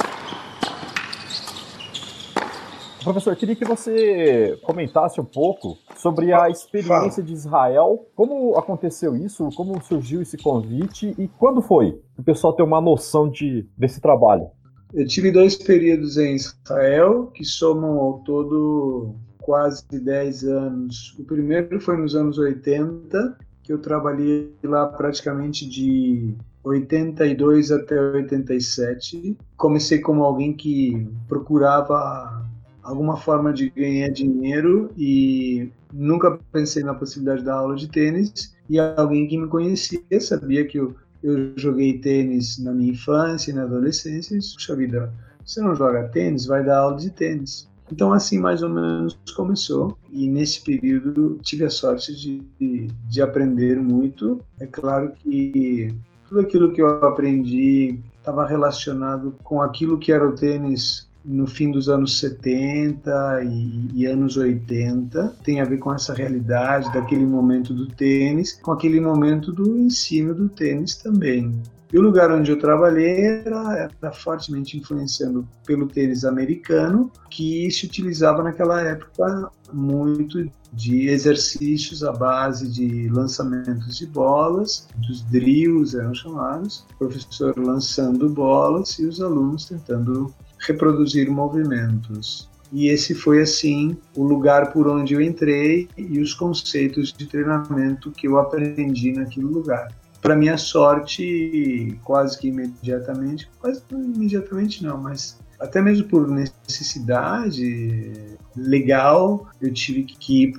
[3.05, 9.15] Professor, eu queria que você comentasse um pouco sobre a experiência de Israel, como aconteceu
[9.15, 12.01] isso, como surgiu esse convite e quando foi?
[12.17, 14.47] O pessoal ter uma noção de, desse trabalho.
[14.91, 21.15] Eu tive dois períodos em Israel que somam ao todo quase 10 anos.
[21.19, 29.37] O primeiro foi nos anos 80, que eu trabalhei lá praticamente de 82 até 87.
[29.55, 32.44] Comecei como alguém que procurava
[32.85, 38.55] alguma forma de ganhar dinheiro e nunca pensei na possibilidade da aula de tênis.
[38.69, 43.53] E alguém que me conhecia sabia que eu, eu joguei tênis na minha infância e
[43.53, 44.35] na adolescência.
[44.35, 45.11] E, puxa vida,
[45.43, 47.67] você não joga tênis, vai dar aula de tênis.
[47.91, 49.97] Então, assim mais ou menos começou.
[50.11, 54.41] E nesse período tive a sorte de, de aprender muito.
[54.59, 55.93] É claro que
[56.29, 61.71] tudo aquilo que eu aprendi estava relacionado com aquilo que era o tênis no fim
[61.71, 67.73] dos anos 70 e, e, anos 80 tem a ver com essa realidade daquele momento
[67.73, 71.51] do tênis, com aquele momento do ensino do tênis também.
[71.91, 77.85] E o lugar onde eu trabalhei era, era fortemente influenciado pelo tênis americano, que se
[77.85, 86.13] utilizava naquela época muito de exercícios à base de lançamentos de bolas, dos drills eram
[86.13, 90.33] chamados, o professor lançando bolas e os alunos tentando
[90.67, 92.49] reproduzir movimentos.
[92.71, 98.11] E esse foi assim o lugar por onde eu entrei e os conceitos de treinamento
[98.11, 99.93] que eu aprendi naquele lugar.
[100.21, 109.47] Para minha sorte, quase que imediatamente, quase imediatamente não, mas até mesmo por necessidade legal,
[109.61, 110.53] eu tive que ir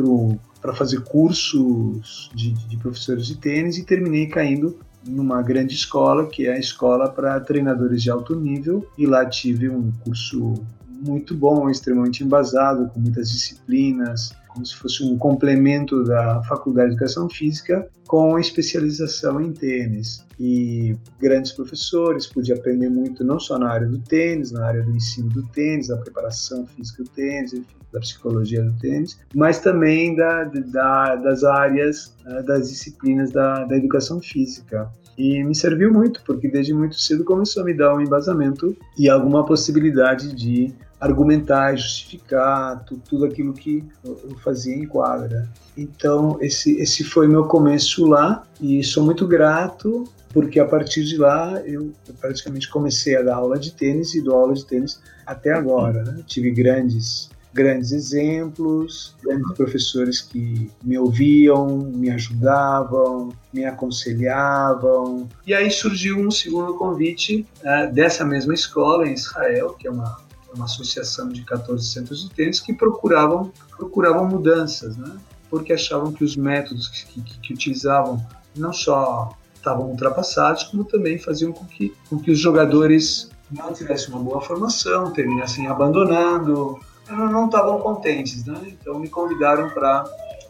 [0.60, 6.46] para fazer cursos de, de professores de tênis e terminei caindo numa grande escola, que
[6.46, 10.54] é a escola para treinadores de alto nível, e lá tive um curso
[10.88, 16.94] muito bom, extremamente embasado, com muitas disciplinas, como se fosse um complemento da Faculdade de
[16.94, 20.24] Educação Física com especialização em tênis.
[20.40, 24.96] E grandes professores, pude aprender muito não só na área do tênis, na área do
[24.96, 27.52] ensino do tênis, da preparação física do tênis,
[27.92, 33.76] da psicologia do tênis, mas também da, da, das áreas, né, das disciplinas da, da
[33.76, 34.90] educação física.
[35.18, 39.08] E me serviu muito, porque desde muito cedo começou a me dar um embasamento e
[39.08, 45.48] alguma possibilidade de argumentar, justificar tudo, tudo aquilo que eu fazia em quadra.
[45.76, 51.16] Então, esse, esse foi meu começo lá e sou muito grato porque a partir de
[51.16, 55.00] lá eu, eu praticamente comecei a dar aula de tênis e dou aula de tênis
[55.24, 56.02] até agora.
[56.02, 56.22] Né?
[56.26, 65.26] Tive grandes grandes exemplos, grandes professores que me ouviam, me ajudavam, me aconselhavam.
[65.46, 70.25] E aí surgiu um segundo convite uh, dessa mesma escola em Israel, que é uma
[70.54, 75.16] uma associação de 14 centros de tênis que procuravam, procuravam mudanças, né?
[75.50, 81.18] porque achavam que os métodos que, que, que utilizavam não só estavam ultrapassados, como também
[81.18, 86.78] faziam com que, com que os jogadores não tivessem uma boa formação, terminassem abandonando,
[87.08, 88.44] não estavam contentes.
[88.44, 88.60] Né?
[88.66, 90.04] Então me convidaram para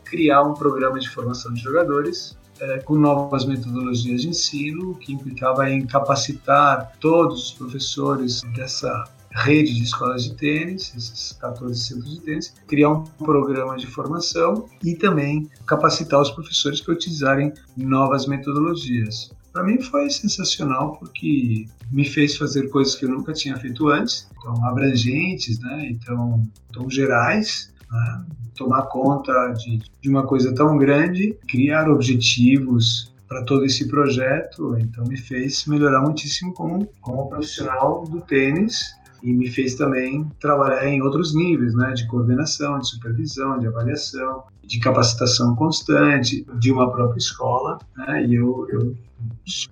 [0.05, 5.69] criar um programa de formação de jogadores é, com novas metodologias de ensino, que implicava
[5.69, 9.05] em capacitar todos os professores dessa
[9.37, 14.66] rede de escolas de tênis, esses 14 centros de tênis, criar um programa de formação
[14.83, 19.31] e também capacitar os professores para utilizarem novas metodologias.
[19.53, 24.29] Para mim foi sensacional porque me fez fazer coisas que eu nunca tinha feito antes,
[24.38, 25.88] então abrangentes, né?
[25.90, 28.25] então tão gerais, né?
[28.55, 35.05] tomar conta de, de uma coisa tão grande, criar objetivos para todo esse projeto, então
[35.05, 38.94] me fez melhorar muitíssimo como, como profissional do tênis
[39.27, 44.45] e me fez também trabalhar em outros níveis, né, de coordenação, de supervisão, de avaliação,
[44.62, 48.97] de capacitação constante de uma própria escola, né, e eu, eu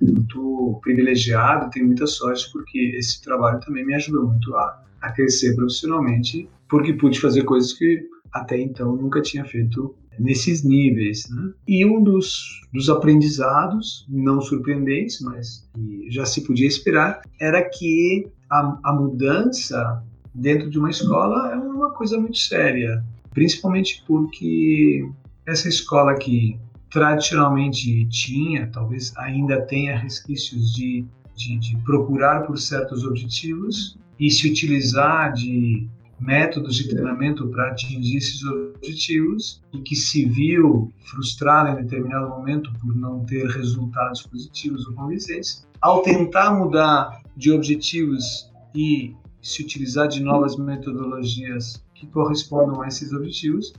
[0.00, 5.54] muito privilegiado, tenho muita sorte porque esse trabalho também me ajudou muito a, a crescer
[5.54, 11.28] profissionalmente, porque pude fazer coisas que até então nunca tinha feito nesses níveis.
[11.30, 11.52] Né?
[11.68, 15.68] E um dos, dos aprendizados, não surpreendentes, mas
[16.08, 20.02] já se podia esperar, era que a, a mudança
[20.34, 25.08] dentro de uma escola é uma coisa muito séria, principalmente porque
[25.46, 26.58] essa escola que
[26.90, 31.04] tradicionalmente tinha, talvez ainda tenha resquícios de,
[31.36, 35.88] de, de, procurar por certos objetivos e se utilizar de
[36.20, 42.72] métodos de treinamento para atingir esses objetivos e que se viu frustrada em determinado momento
[42.80, 50.08] por não ter resultados positivos ou convincentes, ao tentar mudar de objetivos e se utilizar
[50.08, 53.72] de novas metodologias que correspondam a esses objetivos,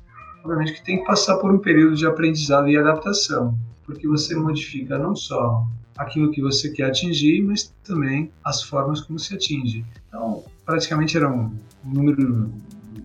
[0.44, 4.98] obviamente que tem que passar por um período de aprendizado e adaptação, porque você modifica
[4.98, 5.66] não só
[5.98, 9.86] aquilo que você quer atingir, mas também as formas como se atinge.
[10.08, 11.52] Então, praticamente era um
[11.84, 12.52] número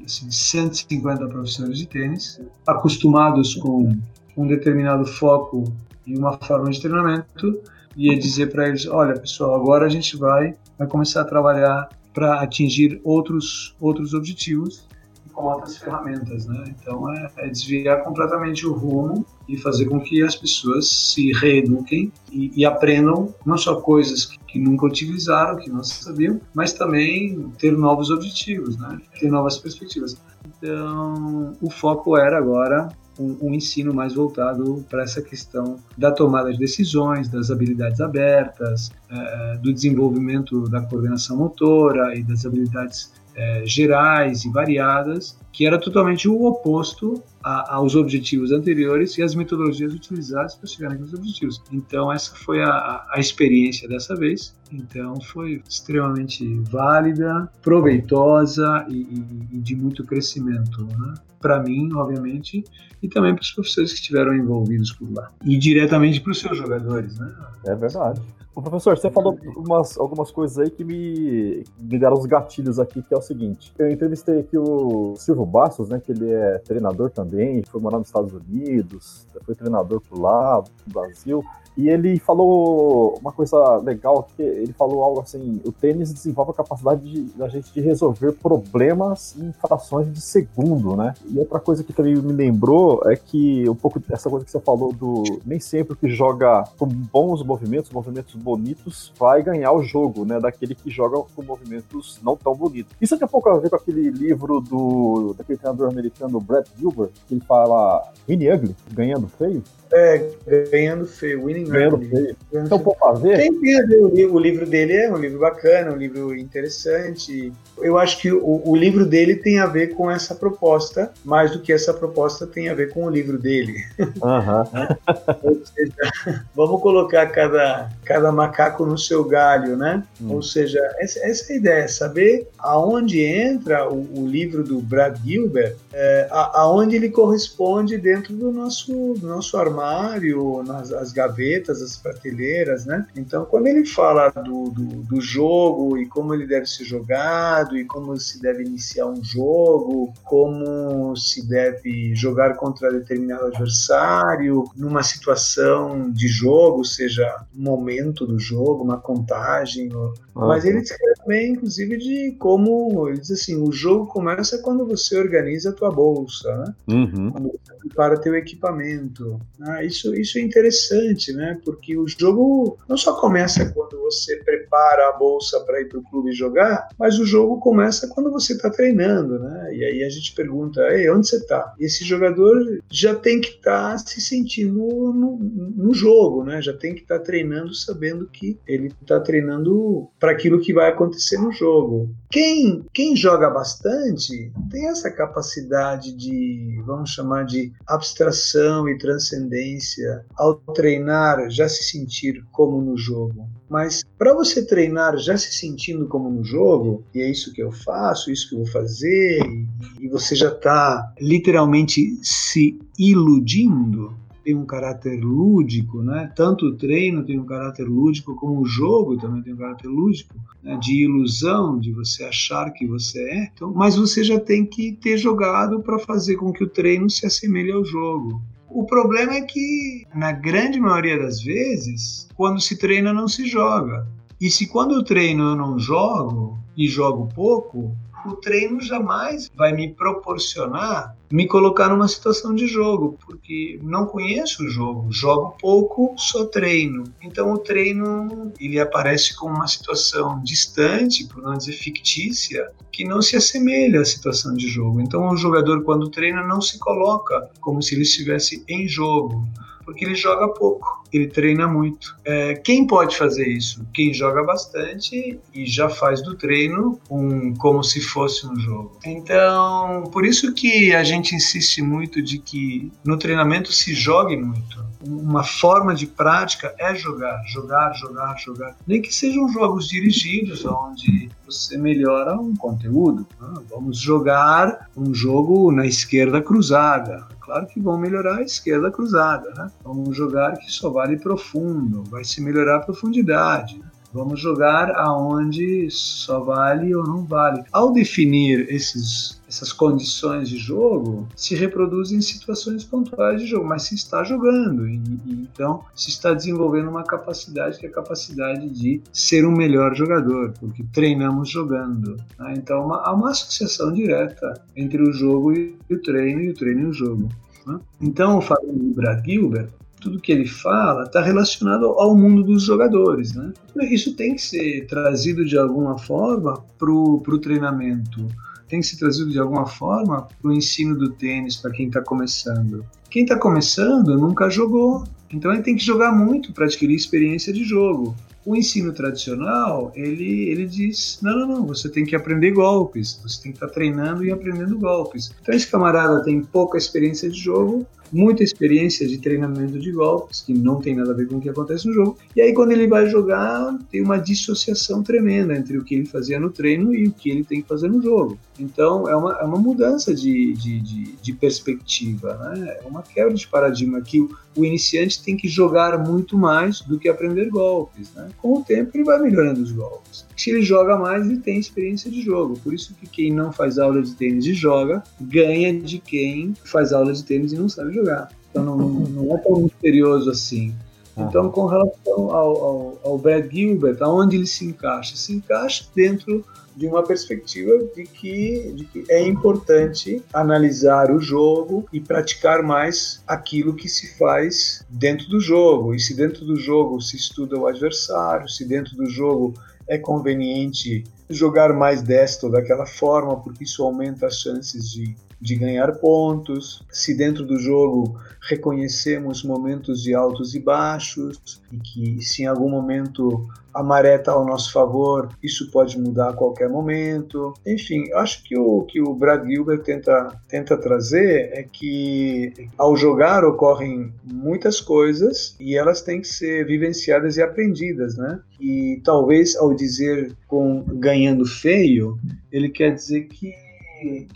[0.04, 3.96] assim, 150 professores de tênis, acostumados com
[4.36, 5.72] um determinado foco
[6.06, 7.60] e uma forma de treinamento,
[7.96, 12.40] ia dizer para eles: olha, pessoal, agora a gente vai, vai começar a trabalhar para
[12.40, 14.88] atingir outros, outros objetivos.
[15.32, 16.64] Com outras ferramentas, né?
[16.68, 22.12] Então é, é, desviar completamente o rumo e fazer com que as pessoas se reeduquem
[22.32, 27.48] e, e aprendam não só coisas que, que, nunca utilizaram, que não sabiam, mas também
[27.58, 29.00] ter novos objetivos, né?
[29.18, 30.16] Ter novas perspectivas.
[30.44, 36.52] Então o foco era agora um, um ensino mais voltado para essa questão da tomada
[36.52, 43.62] de decisões, das habilidades abertas, é, do desenvolvimento da coordenação motora e das habilidades é,
[43.64, 49.94] gerais e variadas, que era totalmente o oposto a, aos objetivos anteriores e às metodologias
[49.94, 51.62] utilizadas para chegar naqueles objetivos.
[51.72, 54.56] Então, essa foi a, a experiência dessa vez.
[54.72, 60.84] Então, foi extremamente válida, proveitosa e, e, e de muito crescimento.
[60.84, 61.14] Né?
[61.40, 62.64] Para mim, obviamente,
[63.02, 65.30] e também para os professores que estiveram envolvidos por lá.
[65.44, 67.18] E diretamente para os seus jogadores.
[67.18, 67.34] Né?
[67.66, 68.20] É verdade.
[68.54, 73.00] Ô, professor, você falou umas, algumas coisas aí que me, me deram os gatilhos aqui,
[73.00, 73.72] que é o seguinte.
[73.78, 77.29] Eu entrevistei aqui o Silvio Bastos, né, que ele é treinador também,
[77.70, 81.44] foi morar nos Estados Unidos, foi treinador por lá, no Brasil.
[81.76, 86.54] E ele falou uma coisa legal, que ele falou algo assim, o tênis desenvolve a
[86.54, 91.14] capacidade de, da gente de resolver problemas em frações de segundo, né?
[91.26, 94.60] E outra coisa que também me lembrou é que um pouco essa coisa que você
[94.60, 100.24] falou do nem sempre que joga com bons movimentos, movimentos bonitos, vai ganhar o jogo,
[100.24, 100.40] né?
[100.40, 102.94] Daquele que joga com movimentos não tão bonitos.
[103.00, 107.12] Isso tem um pouco a ver com aquele livro do daquele treinador americano Brett Gilbert,
[107.30, 109.62] ele fala Winnie Ugly, ganhando feio.
[109.92, 110.24] É,
[110.70, 112.36] ganhando feio, Winning Ganhando feio.
[112.52, 113.36] Então, por fazer.
[113.36, 117.52] Tem o livro, o livro dele é um livro bacana, um livro interessante.
[117.76, 121.60] Eu acho que o, o, livro dele tem a ver com essa proposta, mais do
[121.60, 123.84] que essa proposta tem a ver com o livro dele.
[123.98, 125.64] Uhum.
[125.74, 125.94] seja,
[126.54, 130.04] vamos colocar cada, cada macaco no seu galho, né?
[130.20, 130.34] Hum.
[130.34, 135.18] Ou seja, essa, essa é a ideia, saber aonde entra o, o livro do Brad
[135.24, 141.82] Gilbert, é, a, aonde ele corresponde dentro do nosso, do nosso armário nas as gavetas,
[141.82, 143.06] as prateleiras, né?
[143.16, 147.84] Então, quando ele fala do, do, do, jogo e como ele deve ser jogado e
[147.84, 156.10] como se deve iniciar um jogo, como se deve jogar contra determinado adversário numa situação
[156.10, 160.14] de jogo, seja um momento do jogo, uma contagem, ou...
[160.34, 164.86] ah, mas ele descreve também, inclusive, de como ele diz assim, o jogo começa quando
[164.86, 166.74] você organiza a tua bolsa, né?
[166.88, 167.30] Uhum.
[167.30, 171.58] Quando você prepara teu equipamento, ah, isso, isso é interessante, né?
[171.64, 176.02] Porque o jogo não só começa quando você prepara a bolsa para ir para o
[176.02, 179.74] clube jogar, mas o jogo começa quando você está treinando, né?
[179.74, 181.74] E aí a gente pergunta, Ei, onde você está?
[181.78, 184.78] Esse jogador já tem que estar tá se sentindo
[185.12, 186.60] no, no, jogo, né?
[186.60, 190.90] Já tem que estar tá treinando sabendo que ele está treinando para aquilo que vai
[190.90, 192.14] acontecer no jogo.
[192.30, 200.56] Quem, quem joga bastante tem essa capacidade de, vamos chamar de abstração e transcendência ao
[200.74, 203.48] treinar já se sentir como no jogo.
[203.68, 207.70] Mas para você treinar já se sentindo como no jogo, e é isso que eu
[207.70, 214.14] faço, isso que eu vou fazer, e, e você já está literalmente se iludindo,
[214.50, 216.32] tem um caráter lúdico, né?
[216.34, 220.34] Tanto o treino tem um caráter lúdico, como o jogo também tem um caráter lúdico,
[220.60, 220.76] né?
[220.82, 223.50] de ilusão, de você achar que você é.
[223.54, 227.24] Então, mas você já tem que ter jogado para fazer com que o treino se
[227.24, 228.42] assemelhe ao jogo.
[228.68, 234.06] O problema é que, na grande maioria das vezes, quando se treina, não se joga.
[234.40, 237.94] E se quando eu treino eu não jogo e jogo pouco,
[238.26, 244.64] o treino jamais vai me proporcionar me colocar numa situação de jogo, porque não conheço
[244.64, 247.04] o jogo, jogo pouco, só treino.
[247.22, 253.22] Então o treino ele aparece como uma situação distante, por não dizer fictícia, que não
[253.22, 255.00] se assemelha à situação de jogo.
[255.00, 259.46] Então o jogador quando treina não se coloca como se ele estivesse em jogo
[259.90, 262.16] porque ele joga pouco, ele treina muito.
[262.24, 263.84] É, quem pode fazer isso?
[263.92, 269.00] Quem joga bastante e já faz do treino um, como se fosse um jogo.
[269.04, 274.89] Então, por isso que a gente insiste muito de que no treinamento se jogue muito.
[275.06, 278.76] Uma forma de prática é jogar, jogar, jogar, jogar.
[278.86, 283.26] Nem que sejam jogos dirigidos, onde você melhora um conteúdo.
[283.40, 289.52] Ah, vamos jogar um jogo na esquerda cruzada Claro que vão melhorar a esquerda cruzada,
[289.56, 289.72] né?
[289.82, 293.76] Vamos jogar que só vale profundo, vai se melhorar a profundidade.
[293.76, 293.89] Né?
[294.12, 297.62] Vamos jogar aonde só vale ou não vale.
[297.72, 303.94] Ao definir esses, essas condições de jogo, se reproduzem situações pontuais de jogo, mas se
[303.94, 309.00] está jogando e, e, então se está desenvolvendo uma capacidade que é a capacidade de
[309.12, 312.16] ser um melhor jogador, porque treinamos jogando.
[312.38, 312.54] Né?
[312.56, 316.80] Então uma, há uma associação direta entre o jogo e o treino e o treino
[316.80, 317.28] e o jogo.
[317.66, 317.80] Né?
[318.00, 319.68] Então, falando do Brad Gilbert,
[320.00, 323.34] tudo que ele fala está relacionado ao mundo dos jogadores.
[323.34, 323.52] Né?
[323.82, 328.26] Isso tem que ser trazido de alguma forma para o treinamento,
[328.68, 332.00] tem que ser trazido de alguma forma para o ensino do tênis para quem está
[332.00, 332.84] começando.
[333.10, 337.64] Quem está começando nunca jogou, então ele tem que jogar muito para adquirir experiência de
[337.64, 338.16] jogo.
[338.44, 343.42] O ensino tradicional, ele, ele diz, não, não, não, você tem que aprender golpes, você
[343.42, 345.30] tem que estar tá treinando e aprendendo golpes.
[345.42, 350.52] Então esse camarada tem pouca experiência de jogo, muita experiência de treinamento de golpes, que
[350.52, 352.18] não tem nada a ver com o que acontece no jogo.
[352.34, 356.40] E aí, quando ele vai jogar, tem uma dissociação tremenda entre o que ele fazia
[356.40, 358.38] no treino e o que ele tem que fazer no jogo.
[358.58, 362.78] Então, é uma, é uma mudança de, de, de, de perspectiva, né?
[362.84, 366.98] é uma quebra de paradigma que o, o, iniciante tem que jogar muito mais do
[366.98, 368.12] que aprender golpes.
[368.14, 368.28] Né?
[368.38, 370.26] Com o tempo, ele vai melhorando os golpes.
[370.36, 372.58] Se ele joga mais, ele tem experiência de jogo.
[372.62, 376.92] Por isso que quem não faz aula de tênis e joga, ganha de quem faz
[376.92, 378.30] aula de tênis e não sabe jogar.
[378.50, 380.74] Então, não, não é tão misterioso assim.
[381.16, 385.16] Então, com relação ao, ao, ao Brad Gilbert, aonde ele se encaixa?
[385.16, 386.44] Se encaixa dentro
[386.76, 393.22] de uma perspectiva de que, de que é importante analisar o jogo e praticar mais
[393.26, 395.94] aquilo que se faz dentro do jogo.
[395.94, 399.54] E se dentro do jogo se estuda o adversário, se dentro do jogo
[399.86, 405.56] é conveniente jogar mais desta ou daquela forma, porque isso aumenta as chances de de
[405.56, 412.42] ganhar pontos, se dentro do jogo reconhecemos momentos de altos e baixos, e que se
[412.42, 417.54] em algum momento a maré está ao nosso favor, isso pode mudar a qualquer momento.
[417.64, 423.44] Enfim, acho que o que o Brad Gilbert tenta, tenta trazer é que ao jogar
[423.44, 428.40] ocorrem muitas coisas e elas têm que ser vivenciadas e aprendidas, né?
[428.58, 432.18] E talvez ao dizer com ganhando feio,
[432.50, 433.54] ele quer dizer que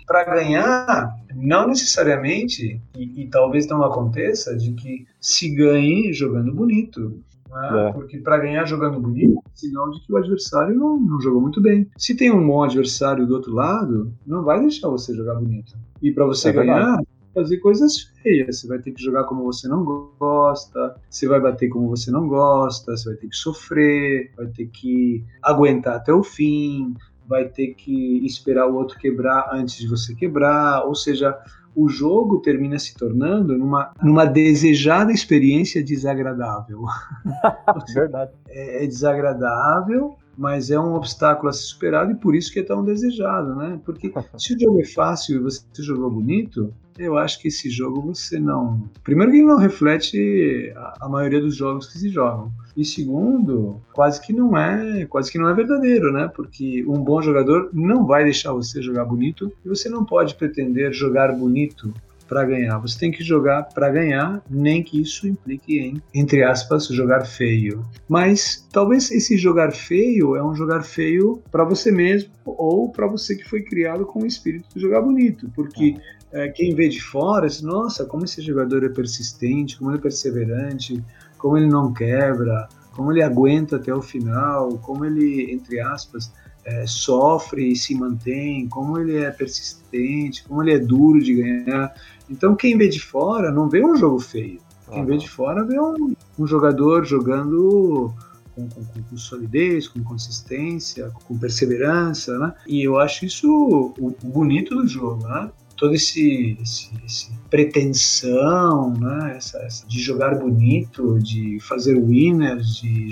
[0.07, 7.21] para ganhar, não necessariamente, e, e, talvez não aconteça, de que se ganhe jogando bonito.
[7.51, 7.89] Né?
[7.89, 7.93] É.
[7.93, 11.89] Porque para ganhar jogando bonito, sinal de que o adversário não, não jogou muito bem.
[11.97, 15.75] Se tem um bom adversário do outro lado, não vai deixar você jogar bonito.
[16.03, 16.99] E para você é ganhar,
[17.35, 18.61] fazer coisas feias.
[18.61, 22.29] Você vai ter que jogar como você não gosta, você vai bater como você não
[22.29, 26.95] gosta, você vai ter que sofrer, vai ter que aguentar até o fim,
[27.27, 31.37] vai ter que esperar o outro quebrar antes de você quebrar, ou seja,
[31.75, 36.85] o jogo termina se tornando numa, numa desejada experiência desagradável.
[37.95, 38.33] Verdade.
[38.49, 42.63] É, é desagradável, mas é um obstáculo a ser superado e por isso que é
[42.63, 43.81] tão desejado, né?
[43.85, 48.01] Porque se o jogo é fácil e você jogou bonito, eu acho que esse jogo
[48.15, 48.89] você não.
[49.03, 52.53] Primeiro, que ele não reflete a, a maioria dos jogos que se jogam.
[52.77, 56.31] E segundo, quase que não é, quase que não é verdadeiro, né?
[56.35, 60.93] Porque um bom jogador não vai deixar você jogar bonito e você não pode pretender
[60.93, 61.93] jogar bonito
[62.29, 62.79] para ganhar.
[62.79, 67.85] Você tem que jogar para ganhar, nem que isso implique em, entre aspas, jogar feio.
[68.09, 73.37] Mas talvez esse jogar feio é um jogar feio para você mesmo ou para você
[73.37, 75.97] que foi criado com o espírito de jogar bonito, porque
[76.33, 80.01] é, quem vê de fora, diz, nossa, como esse jogador é persistente, como ele é
[80.01, 81.03] perseverante,
[81.39, 86.33] como ele não quebra, como ele aguenta até o final, como ele, entre aspas,
[86.65, 91.95] é, sofre e se mantém, como ele é persistente, como ele é duro de ganhar.
[92.29, 94.61] Então, quem vê de fora não vê um jogo feio.
[94.91, 98.13] Quem vê de fora vê um, um jogador jogando
[98.55, 102.55] com, com, com, solidez, com consistência, com perseverança, né?
[102.67, 105.51] E eu acho isso o, o bonito do jogo, né?
[105.77, 109.35] todo esse, esse, esse pretensão, né?
[109.37, 113.11] Essa, essa, de jogar bonito, de fazer winners, de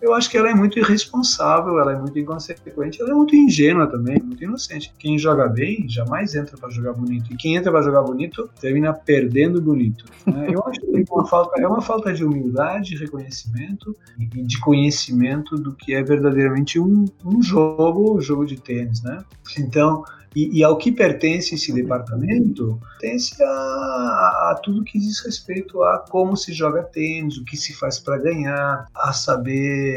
[0.00, 3.86] eu acho que ela é muito irresponsável, ela é muito inconsequente, ela é muito ingênua
[3.86, 4.92] também, muito inocente.
[4.98, 8.92] Quem joga bem jamais entra para jogar bonito e quem entra para jogar bonito termina
[8.92, 10.04] perdendo bonito.
[10.26, 10.48] Né?
[10.50, 15.56] Eu acho que é uma falta, é uma falta de humildade, reconhecimento e de conhecimento
[15.56, 19.22] do que é verdadeiramente um, um jogo, um jogo de tênis, né?
[19.58, 25.82] Então e, e, ao que pertence esse departamento, pertence a, a, tudo que diz respeito
[25.82, 29.89] a como se joga tênis, o que se faz para ganhar, a saber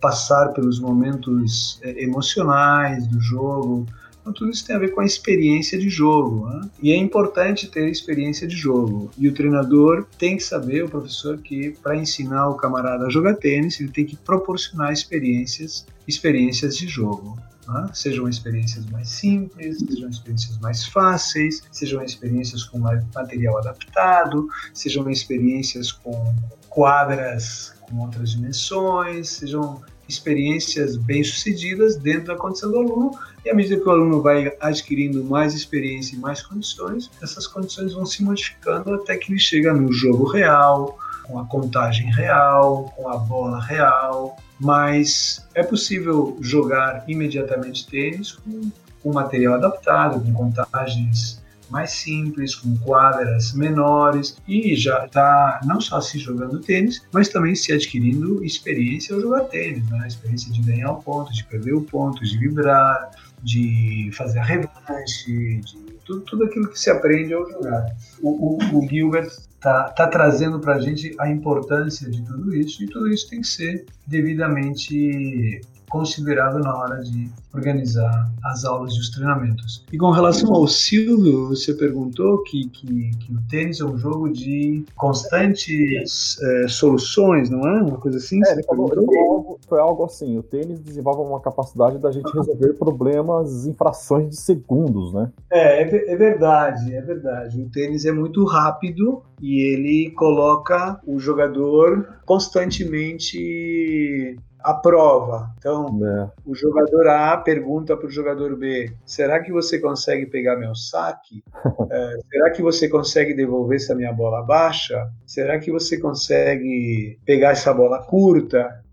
[0.00, 3.86] passar pelos momentos é, emocionais do jogo,
[4.20, 6.48] Então, tudo isso tem a ver com a experiência de jogo.
[6.48, 6.68] Né?
[6.82, 9.08] E é importante ter experiência de jogo.
[9.16, 13.36] E o treinador tem que saber, o professor, que para ensinar o camarada a jogar
[13.36, 17.38] tênis, ele tem que proporcionar experiências, experiências de jogo.
[17.68, 17.88] Né?
[17.94, 25.92] Sejam experiências mais simples, sejam experiências mais fáceis, sejam experiências com material adaptado, sejam experiências
[25.92, 26.34] com
[26.68, 33.10] quadras com outras dimensões, sejam experiências bem-sucedidas dentro da condição do aluno,
[33.44, 37.92] e à medida que o aluno vai adquirindo mais experiência e mais condições, essas condições
[37.92, 43.08] vão se modificando até que ele chega no jogo real, com a contagem real, com
[43.08, 48.70] a bola real, mas é possível jogar imediatamente tênis com,
[49.02, 56.00] com material adaptado, com contagens mais simples, com quadras menores e já está não só
[56.00, 60.06] se jogando tênis, mas também se adquirindo experiência ao jogar tênis, né?
[60.06, 63.10] experiência de ganhar o ponto, de perder o ponto, de vibrar,
[63.42, 67.86] de fazer a revanche, de tudo, tudo aquilo que se aprende ao jogar.
[68.22, 72.82] O, o, o Gilbert está tá trazendo para a gente a importância de tudo isso
[72.82, 79.00] e tudo isso tem que ser devidamente considerado na hora de organizar as aulas e
[79.00, 79.84] os treinamentos.
[79.92, 84.30] E com relação ao Silvio, você perguntou que, que, que o tênis é um jogo
[84.30, 87.82] de constantes é, soluções, não é?
[87.82, 88.40] Uma coisa assim?
[88.46, 92.30] É, ele falou, ele falou foi algo assim, o tênis desenvolve uma capacidade da gente
[92.32, 95.30] resolver problemas em frações de segundos, né?
[95.50, 97.60] É, é, é verdade, é verdade.
[97.60, 104.36] O tênis é muito rápido e ele coloca o jogador constantemente
[104.66, 105.54] a prova.
[105.58, 106.28] Então, é.
[106.44, 111.44] o jogador A pergunta para o jogador B: será que você consegue pegar meu saque?
[111.88, 115.08] é, será que você consegue devolver essa minha bola baixa?
[115.24, 118.84] Será que você consegue pegar essa bola curta?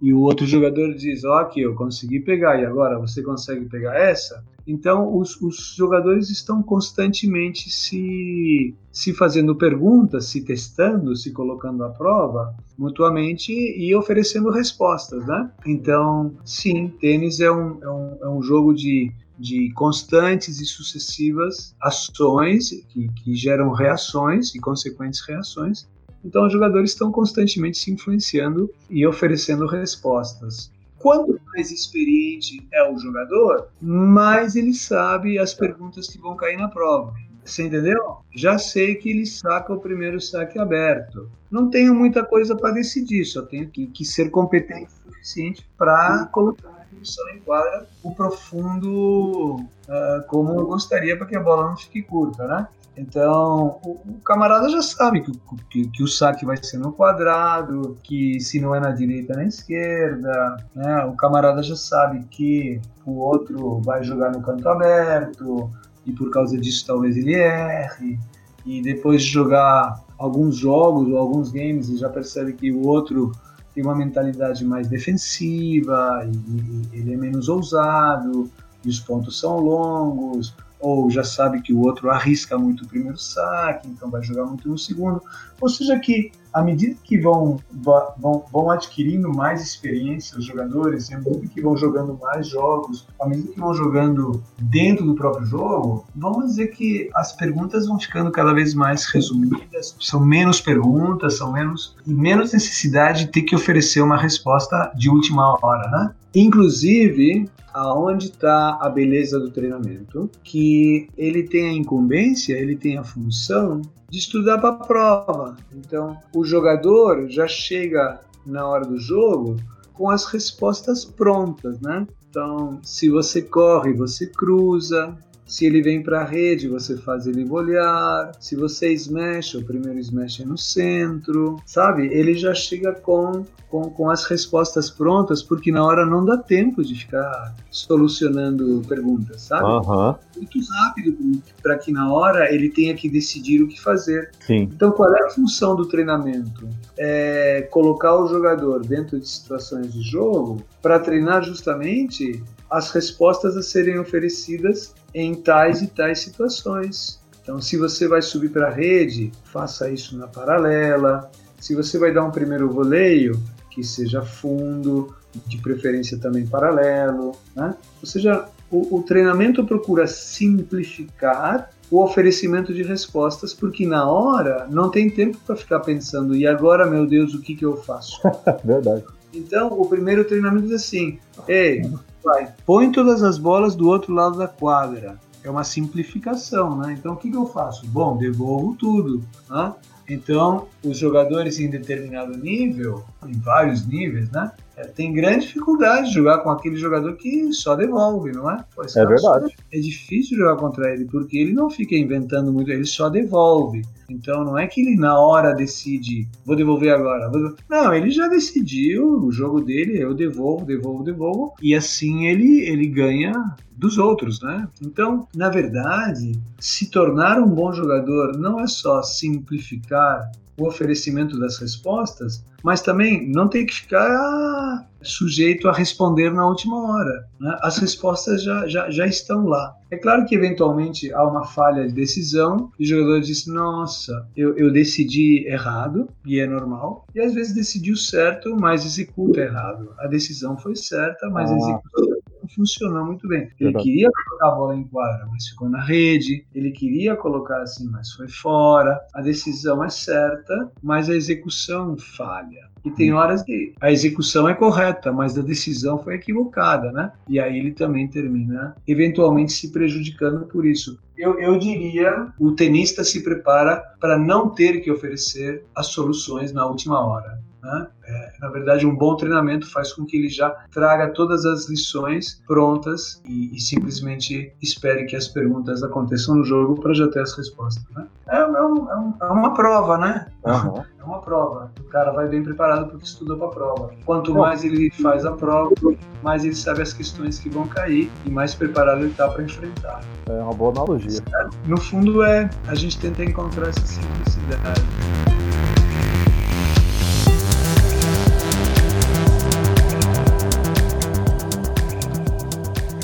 [0.00, 4.44] E o outro jogador diz: Ok, eu consegui pegar, e agora você consegue pegar essa?
[4.68, 11.88] Então, os, os, jogadores estão constantemente se, se fazendo perguntas, se testando, se colocando à
[11.88, 15.50] prova mutuamente e oferecendo respostas, né?
[15.66, 21.74] Então, sim, tênis é um, é um, é um jogo de, de constantes e sucessivas
[21.80, 25.88] ações que, que geram reações e consequentes reações.
[26.24, 30.70] Então, os jogadores estão constantemente se influenciando e oferecendo respostas.
[30.98, 36.68] Quanto mais experiente é o jogador, mais ele sabe as perguntas que vão cair na
[36.68, 37.14] prova.
[37.44, 38.18] Você entendeu?
[38.34, 41.30] Já sei que ele saca o primeiro saque aberto.
[41.50, 46.26] Não tenho muita coisa para decidir, só tenho que, que ser competente o suficiente para
[46.26, 51.70] colocar a função em quadra o profundo uh, como eu gostaria para que a bola
[51.70, 52.68] não fique curta, né?
[52.98, 55.32] Então, o, o camarada já sabe que,
[55.70, 59.36] que, que, o saque vai ser no quadrado, que se não é na direita, é
[59.36, 60.56] na esquerda.
[60.74, 61.04] Né?
[61.04, 65.70] O camarada já sabe que o outro vai jogar no canto aberto
[66.04, 68.18] e por causa disso talvez ele erre.
[68.66, 73.30] E depois de jogar alguns jogos ou alguns games, ele já percebe que o outro
[73.74, 78.50] tem uma mentalidade mais defensiva e, e ele é menos ousado
[78.84, 83.18] e os pontos são longos ou já sabe que o outro arrisca muito o primeiro
[83.18, 85.22] saque, então vai jogar muito no segundo.
[85.60, 91.18] Ou seja, que à medida que vão, vão, vão adquirindo mais experiência os jogadores, à
[91.18, 96.06] medida que vão jogando mais jogos, à medida que vão jogando dentro do próprio jogo,
[96.14, 101.52] vamos dizer que as perguntas vão ficando cada vez mais resumidas, são menos perguntas, são
[101.52, 106.14] menos e menos necessidade de ter que oferecer uma resposta de última hora, né?
[106.40, 113.02] Inclusive, aonde está a beleza do treinamento, que ele tem a incumbência, ele tem a
[113.02, 115.56] função de estudar para a prova.
[115.74, 119.56] Então, o jogador já chega na hora do jogo
[119.92, 122.06] com as respostas prontas, né?
[122.30, 125.16] Então, se você corre, você cruza.
[125.48, 128.32] Se ele vem para a rede, você faz ele olhar.
[128.38, 132.06] Se você smash, o primeiro smash é no centro, sabe?
[132.06, 136.82] Ele já chega com com, com as respostas prontas, porque na hora não dá tempo
[136.82, 139.64] de ficar solucionando perguntas, sabe?
[139.64, 140.14] Uhum.
[140.36, 144.30] Muito rápido para que na hora ele tenha que decidir o que fazer.
[144.40, 144.68] Sim.
[144.74, 146.68] Então, qual é a função do treinamento?
[146.96, 153.62] É colocar o jogador dentro de situações de jogo para treinar justamente as respostas a
[153.62, 157.20] serem oferecidas em tais e tais situações.
[157.42, 161.30] Então, se você vai subir para a rede, faça isso na paralela.
[161.58, 163.40] Se você vai dar um primeiro voleio,
[163.70, 165.14] que seja fundo,
[165.46, 167.74] de preferência também paralelo, né?
[168.00, 174.90] Ou seja, o, o treinamento procura simplificar o oferecimento de respostas, porque na hora não
[174.90, 178.20] tem tempo para ficar pensando, e agora, meu Deus, o que, que eu faço?
[178.62, 179.04] Verdade.
[179.32, 181.82] Então, o primeiro treinamento diz assim: ei,
[182.28, 182.52] vai?
[182.66, 185.18] Põe todas as bolas do outro lado da quadra.
[185.42, 186.94] É uma simplificação, né?
[186.98, 187.86] Então o que, que eu faço?
[187.86, 189.24] Bom, devolvo tudo.
[189.48, 189.72] Né?
[190.08, 194.52] Então, os jogadores em determinado nível, em vários níveis, né?
[194.76, 198.64] É, tem grande dificuldade de jogar com aquele jogador que só devolve, não é?
[198.76, 199.52] Pois é verdade.
[199.72, 203.82] É difícil jogar contra ele, porque ele não fica inventando muito, ele só devolve.
[204.08, 207.28] Então não é que ele na hora decide, vou devolver agora.
[207.28, 207.56] Vou...
[207.68, 212.86] Não, ele já decidiu o jogo dele, eu devolvo, devolvo, devolvo, e assim ele, ele
[212.86, 213.32] ganha
[213.76, 214.68] dos outros, né?
[214.80, 221.58] Então, na verdade, se tornar um bom jogador não é só simplificar o oferecimento das
[221.58, 227.24] respostas, mas também não tem que ficar sujeito a responder na última hora.
[227.40, 227.56] Né?
[227.62, 229.74] As respostas já, já, já estão lá.
[229.90, 234.56] É claro que eventualmente há uma falha de decisão e o jogador diz: Nossa, eu,
[234.56, 239.94] eu decidi errado, e é normal, e às vezes decidiu certo, mas executa errado.
[239.98, 241.54] A decisão foi certa, mas ah.
[241.54, 242.17] a execução
[242.54, 243.42] funcionou muito bem.
[243.42, 243.84] Ele Verdade.
[243.84, 246.44] queria colocar a bola em quadra, mas ficou na rede.
[246.54, 249.00] Ele queria colocar assim, mas foi fora.
[249.14, 252.68] A decisão é certa, mas a execução falha.
[252.84, 253.16] E tem hum.
[253.16, 257.12] horas que a execução é correta, mas a decisão foi equivocada, né?
[257.28, 260.98] E aí ele também termina eventualmente se prejudicando por isso.
[261.16, 266.64] Eu, eu diria, o tenista se prepara para não ter que oferecer as soluções na
[266.64, 267.40] última hora.
[267.62, 267.88] Né?
[268.04, 272.42] É, na verdade, um bom treinamento faz com que ele já traga todas as lições
[272.46, 277.36] prontas e, e simplesmente espere que as perguntas aconteçam no jogo para já ter as
[277.36, 277.84] respostas.
[277.94, 278.06] Né?
[278.28, 280.26] É, é, um, é, um, é, uma prova, né?
[280.44, 280.84] Uhum.
[280.98, 281.72] É uma prova.
[281.80, 283.90] O cara vai bem preparado porque estudou para a prova.
[284.04, 285.74] Quanto mais ele faz a prova,
[286.22, 290.00] mais ele sabe as questões que vão cair e mais preparado ele está para enfrentar.
[290.26, 291.20] É uma boa analogia.
[291.66, 295.37] No fundo, é a gente tenta encontrar essa simplicidade.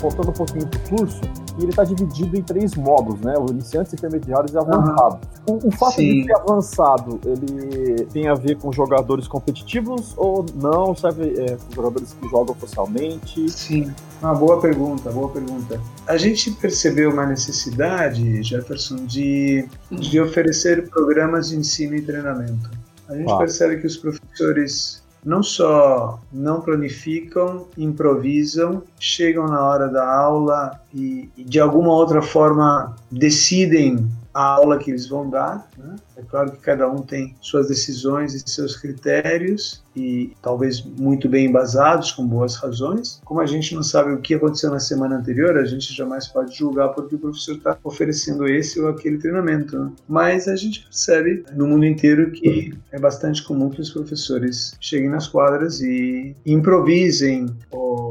[0.04, 1.20] Voltando um pouquinho pro curso,
[1.58, 3.34] e ele está dividido em três modos, né?
[3.38, 5.18] O iniciantes, intermediários e avançados.
[5.48, 5.58] Uhum.
[5.62, 6.20] O, o, fato Sim.
[6.20, 10.94] de ser avançado, ele tem a ver com jogadores competitivos ou não?
[10.94, 13.48] Serve é, com jogadores que jogam socialmente?
[13.48, 15.80] Sim, uma boa pergunta, boa pergunta.
[16.06, 22.70] A gente percebeu uma necessidade, Jefferson, de, de oferecer programas de ensino e treinamento.
[23.08, 23.38] A gente ah.
[23.38, 31.30] percebe que os professores não só não planificam, improvisam, chegam na hora da aula e,
[31.36, 35.68] e de alguma outra forma decidem a aula que eles vão dar.
[35.78, 35.96] Né?
[36.16, 41.46] É claro que cada um tem suas decisões e seus critérios, e talvez muito bem
[41.46, 43.20] embasados, com boas razões.
[43.24, 46.56] Como a gente não sabe o que aconteceu na semana anterior, a gente jamais pode
[46.56, 49.78] julgar porque o professor está oferecendo esse ou aquele treinamento.
[49.78, 49.92] Né?
[50.08, 55.08] Mas a gente percebe no mundo inteiro que é bastante comum que os professores cheguem
[55.08, 58.03] nas quadras e improvisem ou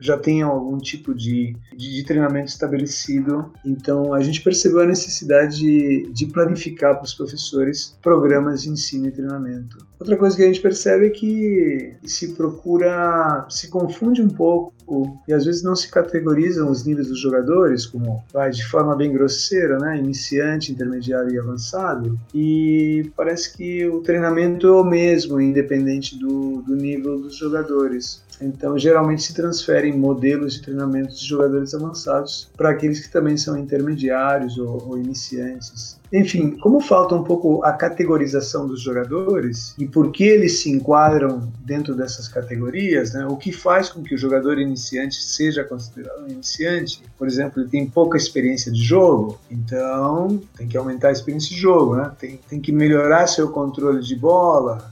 [0.00, 3.52] já tenham algum tipo de, de, de, treinamento estabelecido.
[3.64, 9.06] Então, a gente percebeu a necessidade de, de planificar para os professores programas de ensino
[9.06, 9.78] e treinamento.
[9.98, 14.76] Outra coisa que a gente percebe é que se procura, se confunde um pouco
[15.26, 19.12] e às vezes não se categorizam os níveis dos jogadores como vai de forma bem
[19.12, 22.18] grosseira, né, iniciante, intermediário e avançado.
[22.34, 28.22] E parece que o treinamento é o mesmo, independente do, do nível dos jogadores.
[28.40, 33.56] Então, geralmente se transferem modelos de treinamento de jogadores avançados para aqueles que também são
[33.56, 35.98] intermediários ou, ou, iniciantes.
[36.12, 41.50] Enfim, como falta um pouco a categorização dos jogadores e por que eles se enquadram
[41.64, 43.26] dentro dessas categorias, né?
[43.26, 47.68] o que faz com que o jogador iniciante seja considerado um iniciante, por exemplo, ele
[47.68, 52.12] tem pouca experiência de jogo, então tem que aumentar a experiência de jogo, né?
[52.18, 54.90] tem, tem que melhorar seu controle de bola,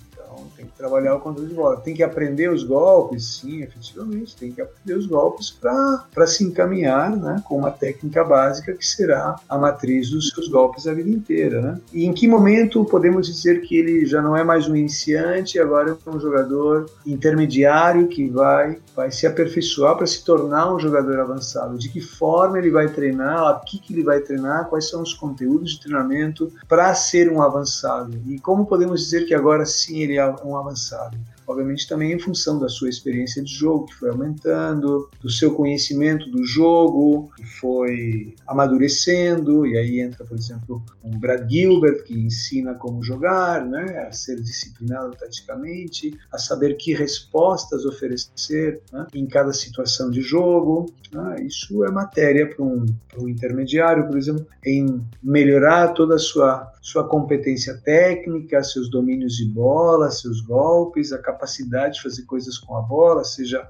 [0.85, 1.79] trabalhar o controle de bola.
[1.79, 7.17] Tem que aprender os golpes, sim, efetivamente, tem que aprender os golpes para se encaminhar
[7.17, 11.61] né, com uma técnica básica que será a matriz dos seus golpes a vida inteira.
[11.61, 11.81] Né?
[11.93, 15.97] E em que momento podemos dizer que ele já não é mais um iniciante, agora
[16.07, 21.79] é um jogador intermediário que vai, vai se aperfeiçoar para se tornar um jogador avançado?
[21.79, 25.73] De que forma ele vai treinar, aqui que ele vai treinar, quais são os conteúdos
[25.73, 28.21] de treinamento para ser um avançado?
[28.27, 30.74] E como podemos dizer que agora sim ele é um avançado?
[30.75, 31.19] Avançado.
[31.47, 36.31] Obviamente também em função da sua experiência de jogo, que foi aumentando, do seu conhecimento
[36.31, 42.75] do jogo, que foi amadurecendo, e aí entra, por exemplo, um Brad Gilbert, que ensina
[42.75, 49.53] como jogar, né, a ser disciplinado taticamente, a saber que respostas oferecer né, em cada
[49.53, 50.87] situação de jogo.
[51.13, 52.87] Né, isso é matéria para um,
[53.19, 59.47] um intermediário, por exemplo, em melhorar toda a sua, sua competência técnica, seus domínios de
[59.47, 63.67] bola, seus golpes, a capacidade de fazer coisas com a bola, seja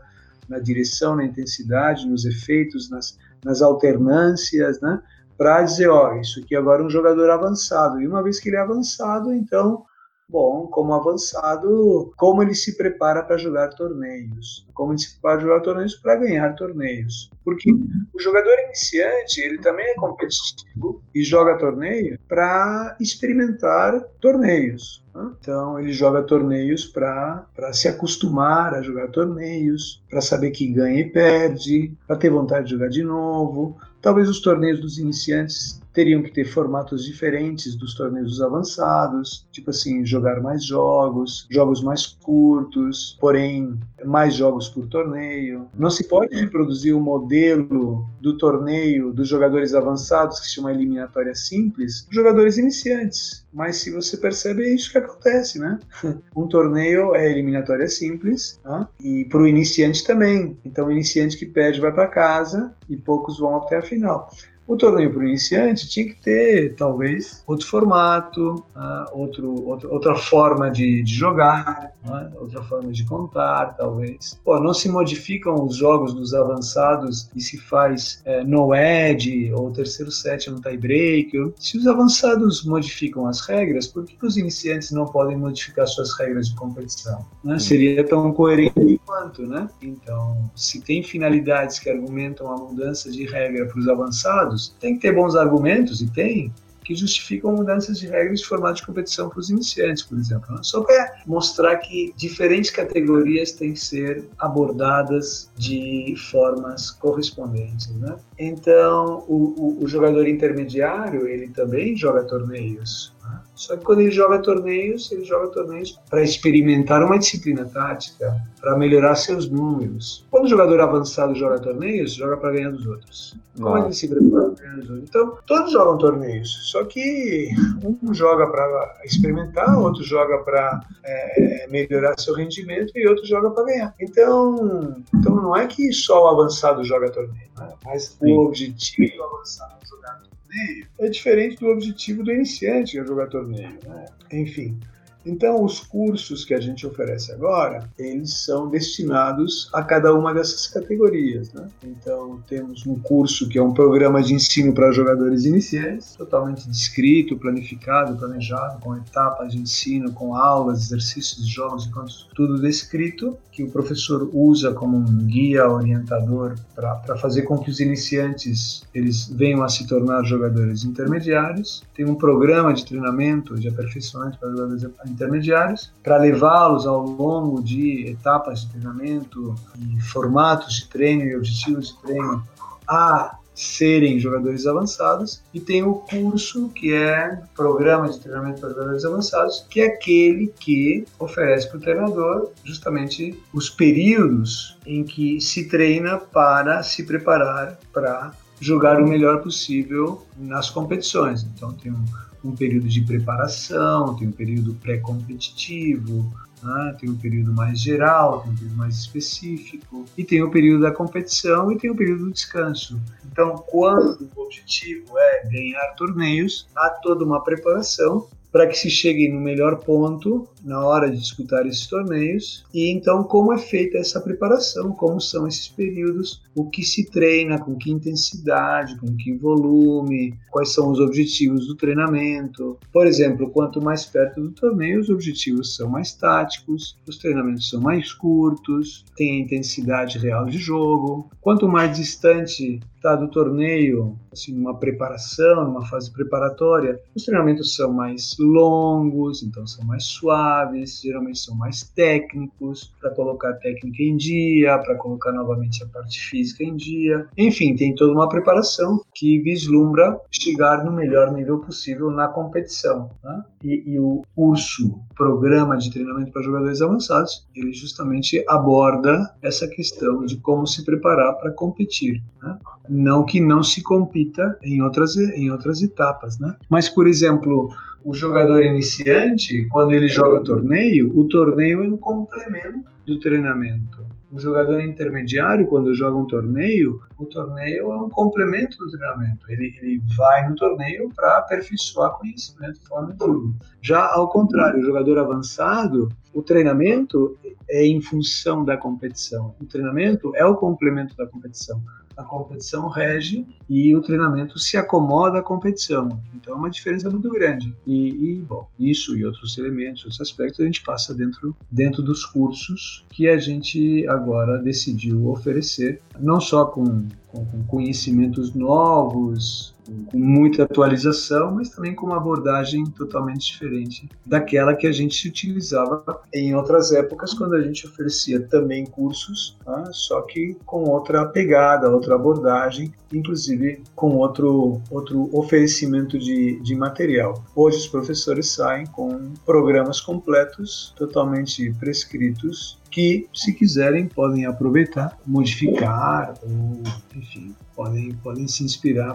[0.49, 5.03] na direção, na intensidade, nos efeitos, nas, nas alternâncias, né?
[5.37, 8.01] Para dizer, ó, isso aqui agora é um jogador avançado.
[8.01, 9.85] E uma vez que ele é avançado, então
[10.29, 14.67] Bom, como avançado, como ele se prepara para jogar torneios?
[14.73, 17.31] Como ele se prepara para jogar torneios para ganhar torneios?
[17.45, 25.05] Porque o jogador iniciante, ele também é competitivo e joga torneio para experimentar torneios.
[25.15, 25.31] Né?
[25.39, 31.11] Então, ele joga torneios para se acostumar a jogar torneios, para saber que ganha e
[31.11, 33.77] perde, para ter vontade de jogar de novo.
[34.01, 40.05] Talvez os torneios dos iniciantes teriam que ter formatos diferentes dos torneios avançados, tipo assim,
[40.05, 45.69] jogar mais jogos, jogos mais curtos, porém mais jogos por torneio.
[45.79, 51.35] Não se pode reproduzir o modelo do torneio dos jogadores avançados, que se chama eliminatória
[51.35, 53.47] simples, jogadores iniciantes.
[53.53, 55.79] Mas se você percebe, é isso que acontece, né?
[56.35, 58.89] Um torneio é eliminatória simples tá?
[59.01, 60.59] e para o iniciante também.
[60.65, 64.29] Então, o iniciante que perde vai para casa e poucos vão até a final.
[64.67, 70.15] O torneio para o iniciante tinha que ter, talvez, outro formato, uh, outro, outro, outra
[70.15, 72.31] forma de, de jogar, né?
[72.37, 74.41] outra forma de contar, talvez.
[74.43, 79.71] Pô, não se modificam os jogos dos avançados e se faz é, no edge ou
[79.71, 81.53] terceiro set no tie-break.
[81.59, 86.49] Se os avançados modificam as regras, por que os iniciantes não podem modificar suas regras
[86.49, 87.25] de competição?
[87.43, 87.59] Né?
[87.59, 89.69] Seria tão coerente quanto, né?
[89.83, 95.03] Então, se tem finalidades que argumentam a mudança de regra para os avançados, tem que
[95.03, 96.53] ter bons argumentos, e tem,
[96.85, 100.55] que justificam mudanças de regras de formato de competição para os iniciantes, por exemplo.
[100.55, 100.61] Né?
[100.63, 107.89] Só para mostrar que diferentes categorias têm que ser abordadas de formas correspondentes.
[107.97, 108.15] Né?
[108.39, 113.14] Então, o, o, o jogador intermediário, ele também joga torneios.
[113.55, 118.77] Só que quando ele joga torneios, ele joga torneios para experimentar uma disciplina tática, para
[118.77, 120.27] melhorar seus números.
[120.31, 123.37] Quando o jogador avançado joga torneios, joga para ganhar dos outros.
[123.57, 125.09] Como ele se prepara para ganhar dos outros?
[125.09, 127.51] Então, todos jogam torneios, só que
[127.85, 133.65] um joga para experimentar, outro joga para é, melhorar seu rendimento e outro joga para
[133.65, 133.95] ganhar.
[134.01, 137.69] Então, então, não é que só o avançado joga torneio, né?
[137.85, 138.33] mas Sim.
[138.33, 140.21] o objetivo do avançado é jogar
[140.55, 143.79] torneio é diferente do objetivo do iniciante é jogar torneio.
[143.87, 144.07] Né?
[144.33, 144.79] Enfim,
[145.27, 150.67] então, os cursos que a gente oferece agora, eles são destinados a cada uma dessas
[150.67, 151.53] categorias.
[151.53, 151.69] Né?
[151.83, 157.37] Então, temos um curso que é um programa de ensino para jogadores iniciantes, totalmente descrito,
[157.37, 161.89] planificado, planejado, com etapas de ensino, com aulas, exercícios, jogos,
[162.35, 167.81] tudo descrito, que o professor usa como um guia orientador para fazer com que os
[167.81, 171.83] iniciantes eles venham a se tornar jogadores intermediários.
[171.95, 174.85] Tem um programa de treinamento, de aperfeiçoamento para jogadores
[175.15, 181.89] intermediários, para levá-los ao longo de etapas de treinamento e formatos de treino e objetivos
[181.89, 182.47] de treino
[182.87, 189.05] a serem jogadores avançados e tem o curso que é programa de treinamento para jogadores
[189.05, 195.69] avançados, que é aquele que oferece para o treinador justamente os períodos em que se
[195.69, 201.45] treina para se preparar para jogar o melhor possível nas competições.
[201.45, 202.05] Então tem um
[202.45, 206.31] um período de preparação, tem um período pré-competitivo,
[206.63, 206.97] né?
[207.01, 210.91] tem um período mais geral, tem um período mais específico, e tem o período da
[210.91, 213.01] competição e tem o período do descanso.
[213.31, 219.29] Então, quando o objetivo é ganhar torneios, há toda uma preparação para que se chegue
[219.29, 224.21] no melhor ponto na hora de disputar esses torneios e então como é feita essa
[224.21, 230.39] preparação, como são esses períodos, o que se treina, com que intensidade, com que volume,
[230.53, 232.79] quais são os objetivos do treinamento.
[232.93, 237.81] Por exemplo, quanto mais perto do torneio, os objetivos são mais táticos, os treinamentos são
[237.81, 241.29] mais curtos, tem a intensidade real de jogo.
[241.41, 247.93] Quanto mais distante está do torneio, assim, uma preparação, uma fase preparatória, os treinamentos são
[247.93, 254.17] mais longos, então são mais suaves, geralmente são mais técnicos, para colocar a técnica em
[254.17, 257.29] dia, para colocar novamente a parte física em dia.
[257.37, 263.11] Enfim, tem toda uma preparação que vislumbra chegar no melhor nível possível na competição.
[263.23, 263.45] Né?
[263.63, 270.25] E, e o curso, programa de treinamento para jogadores avançados, ele justamente aborda essa questão
[270.25, 272.23] de como se preparar para competir.
[272.43, 272.59] Né?
[272.95, 276.55] Não que não se compita em outras, em outras etapas, né?
[276.71, 277.69] Mas, por exemplo,
[278.05, 284.05] o jogador iniciante, quando ele joga torneio, o torneio é um complemento do treinamento.
[284.31, 289.47] O jogador intermediário, quando joga um torneio, o torneio é um complemento do treinamento.
[289.49, 293.55] Ele, ele vai no torneio para aperfeiçoar conhecimento forma de.
[293.81, 297.37] Já ao contrário, o jogador avançado, o treinamento
[297.69, 299.55] é em função da competição.
[299.61, 301.81] O treinamento é o complemento da competição
[302.17, 306.21] a competição rege e o treinamento se acomoda à competição.
[306.35, 307.75] Então é uma diferença muito grande.
[307.87, 312.25] E, e, bom, isso e outros elementos, outros aspectos a gente passa dentro, dentro dos
[312.25, 317.07] cursos que a gente agora decidiu oferecer, não só com,
[317.43, 319.75] com, conhecimentos novos,
[320.11, 326.23] com muita atualização, mas também com uma abordagem totalmente diferente daquela que a gente utilizava
[326.33, 329.85] em outras épocas, quando a gente oferecia também cursos, tá?
[329.93, 337.43] só que com outra pegada, outra abordagem, inclusive com outro, outro oferecimento de, de material.
[337.55, 346.33] Hoje os professores saem com programas completos, totalmente prescritos, que, se quiserem, podem aproveitar, modificar
[346.45, 346.81] ou,
[347.17, 349.15] enfim, podem, podem se inspirar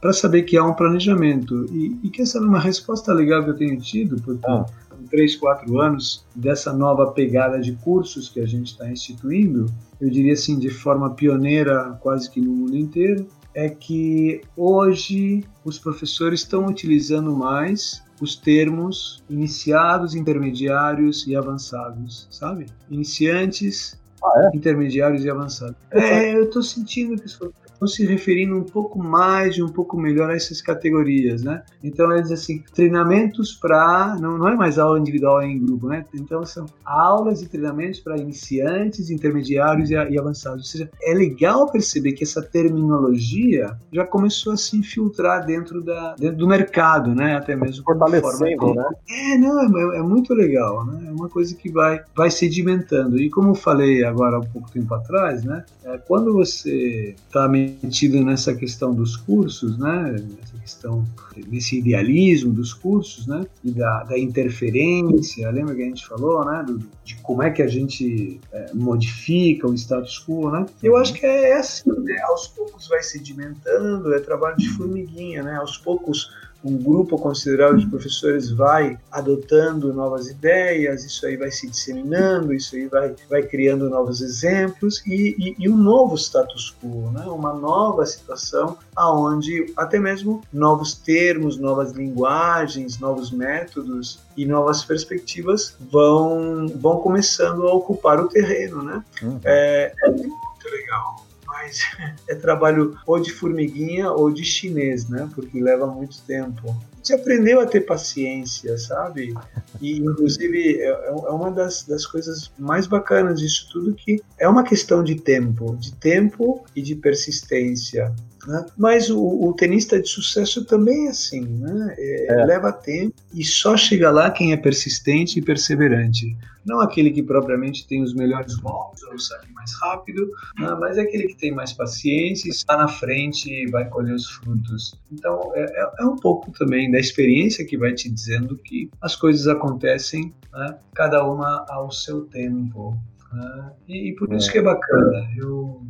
[0.00, 1.66] para saber que há um planejamento.
[1.72, 4.64] E, e que essa é uma resposta legal que eu tenho tido, porque ah.
[5.10, 9.66] três, quatro anos dessa nova pegada de cursos que a gente está instituindo,
[10.00, 15.80] eu diria assim, de forma pioneira quase que no mundo inteiro, é que hoje os
[15.80, 22.66] professores estão utilizando mais os termos iniciados, intermediários e avançados, sabe?
[22.90, 24.56] Iniciantes, ah, é?
[24.56, 25.76] intermediários e avançados.
[25.90, 29.96] É, eu estou sentindo que isso estão se referindo um pouco mais e um pouco
[29.98, 31.62] melhor a essas categorias, né?
[31.82, 36.04] Então eles assim, treinamentos para não, não é mais aula individual em grupo, né?
[36.14, 40.58] Então são aulas e treinamentos para iniciantes, intermediários e, e, avançados.
[40.60, 46.14] Ou seja, é legal perceber que essa terminologia já começou a se infiltrar dentro da
[46.18, 47.36] dentro do mercado, né?
[47.36, 48.88] Até mesmo fortalecendo, né?
[49.08, 51.08] É, não, é, é, muito legal, né?
[51.08, 53.20] É uma coisa que vai vai sedimentando.
[53.20, 55.64] E como eu falei agora há um pouco tempo atrás, né?
[55.84, 57.48] É, quando você está
[57.82, 60.12] metido nessa questão dos cursos, né?
[60.12, 61.04] Nessa questão,
[61.48, 63.46] nesse idealismo dos cursos, né?
[63.64, 66.64] E da, da interferência, lembra que a gente falou, né?
[66.66, 70.66] Do, de como é que a gente é, modifica o status quo, né?
[70.82, 72.16] Eu acho que é assim, né?
[72.28, 75.56] Aos poucos vai sedimentando, é trabalho de formiguinha, né?
[75.56, 76.30] Aos poucos
[76.64, 82.74] um grupo considerável de professores vai adotando novas ideias, isso aí vai se disseminando, isso
[82.74, 87.24] aí vai, vai criando novos exemplos e, e, e um novo status quo, né?
[87.26, 95.76] uma nova situação aonde até mesmo novos termos, novas linguagens, novos métodos e novas perspectivas
[95.90, 98.82] vão, vão começando a ocupar o terreno.
[98.82, 99.04] Né?
[99.22, 99.40] Uhum.
[99.44, 101.25] É, é muito legal
[101.66, 101.80] mas
[102.28, 105.28] é trabalho ou de formiguinha ou de chinês, né?
[105.34, 106.74] Porque leva muito tempo.
[107.06, 109.32] Gente aprendeu a ter paciência, sabe?
[109.80, 114.48] E, inclusive, é, é, é uma das, das coisas mais bacanas disso tudo que é
[114.48, 118.12] uma questão de tempo, de tempo e de persistência.
[118.46, 118.64] Né?
[118.76, 121.94] Mas o, o, tenista de sucesso também é assim, né?
[121.98, 122.44] É, é.
[122.44, 126.36] leva tempo e só chega lá quem é persistente e perseverante.
[126.64, 130.28] Não aquele que propriamente tem os melhores golpes ou sabe mais rápido,
[130.58, 130.76] né?
[130.80, 134.94] mas é aquele que tem mais paciência, está na frente e vai colher os frutos.
[135.12, 139.14] Então é, é, é um pouco também da experiência que vai te dizendo que as
[139.14, 140.78] coisas acontecem, né?
[140.94, 142.96] cada uma ao seu tempo.
[143.30, 143.72] Né?
[143.86, 144.52] E, e, por isso é.
[144.52, 145.28] que é bacana.
[145.36, 145.82] Eu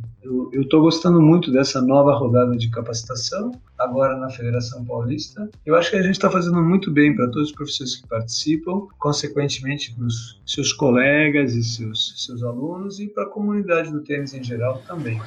[0.51, 5.49] eu estou gostando muito dessa nova rodada de capacitação, agora na Federação Paulista.
[5.65, 8.87] Eu acho que a gente está fazendo muito bem para todos os professores que participam,
[8.99, 14.33] consequentemente para os seus colegas e seus, seus alunos e para a comunidade do tênis
[14.33, 15.21] em geral também.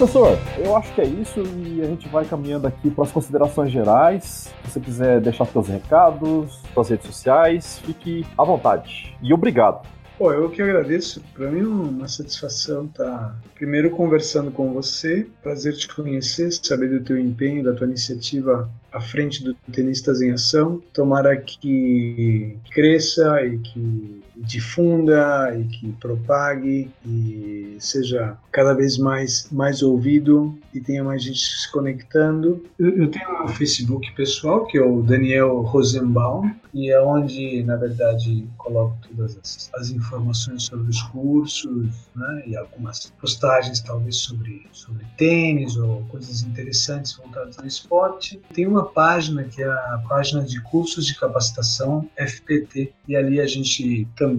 [0.00, 3.70] Professor, eu acho que é isso e a gente vai caminhando aqui para as considerações
[3.70, 4.50] gerais.
[4.64, 9.14] Se você quiser deixar seus recados, suas redes sociais, fique à vontade.
[9.22, 9.86] E obrigado.
[10.16, 11.22] Pô, eu que agradeço.
[11.34, 15.26] Para mim é uma satisfação estar tá primeiro conversando com você.
[15.42, 20.32] Prazer te conhecer, saber do teu empenho, da tua iniciativa à frente do Tenistas em
[20.32, 20.82] Ação.
[20.94, 29.82] Tomara que cresça e que difunda e que propague e seja cada vez mais, mais
[29.82, 32.64] ouvido e tenha mais gente se conectando.
[32.78, 37.76] Eu, eu tenho um Facebook pessoal, que é o Daniel Rosenbaum, e é onde, na
[37.76, 44.66] verdade, coloco todas as, as informações sobre os cursos né, e algumas postagens, talvez, sobre,
[44.72, 48.40] sobre tênis ou coisas interessantes voltadas ao esporte.
[48.54, 53.46] Tem uma página que é a página de cursos de capacitação FPT e ali a
[53.46, 54.29] gente também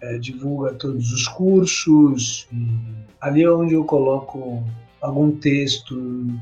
[0.00, 2.46] é, divulga todos os cursos.
[3.20, 4.64] ali é onde eu coloco
[5.04, 5.94] algum texto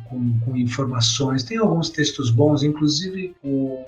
[0.09, 1.43] com, com, informações.
[1.43, 3.85] Tem alguns textos bons, inclusive o,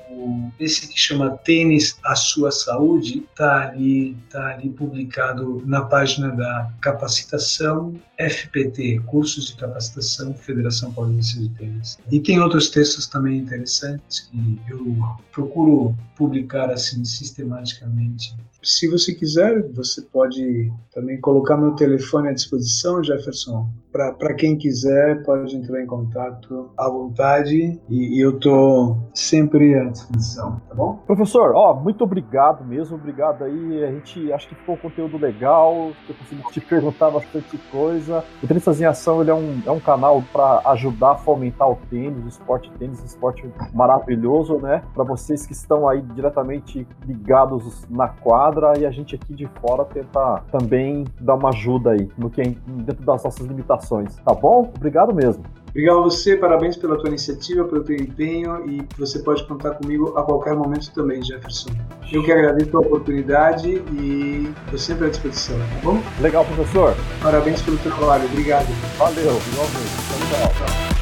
[0.59, 6.73] esse que chama Tênis a Sua Saúde está ali, tá ali publicado na página da
[6.81, 11.97] capacitação FPT, Cursos de Capacitação Federação Paulista de Tênis.
[12.11, 14.97] E tem outros textos também interessantes que eu
[15.31, 18.35] procuro publicar assim sistematicamente
[18.65, 23.69] se você quiser, você pode também colocar meu telefone à disposição, Jefferson.
[23.93, 29.85] Para quem quiser, pode entrar em contato à vontade e, e eu estou sempre à
[29.85, 30.95] disposição, tá bom?
[31.07, 33.85] Professor, ó, muito obrigado mesmo, obrigado aí.
[33.85, 38.25] A gente acho que ficou um conteúdo legal, eu consegui te perguntar bastante coisa.
[38.43, 41.77] O Tenistas em Ação ele é, um, é um canal para ajudar a fomentar o
[41.89, 44.83] tênis, o esporte tênis, um esporte maravilhoso, né?
[44.93, 49.85] Para vocês que estão aí diretamente ligados na quadra e a gente aqui de fora
[49.85, 54.17] tenta também dar uma ajuda aí no que é dentro das nossas limitações.
[54.17, 54.73] Tá bom?
[54.77, 55.45] Obrigado mesmo.
[55.69, 60.17] Obrigado a você, parabéns pela tua iniciativa, pelo teu empenho e você pode contar comigo
[60.17, 61.71] a qualquer momento também, Jefferson.
[62.13, 66.01] Eu que agradeço a oportunidade e estou sempre à disposição, tá bom?
[66.21, 66.95] Legal, professor.
[67.21, 68.69] Parabéns pelo teu trabalho, obrigado.
[68.97, 69.95] Valeu, igualmente.
[70.31, 70.94] Tchau, tchau.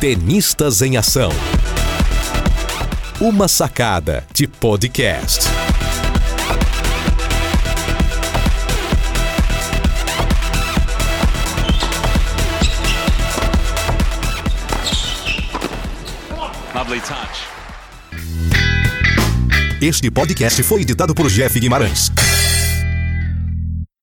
[0.00, 1.30] Tenistas em Ação.
[3.20, 5.46] Uma sacada de podcast.
[16.74, 17.18] Lovely touch.
[19.82, 22.10] Este podcast foi editado por Jeff Guimarães.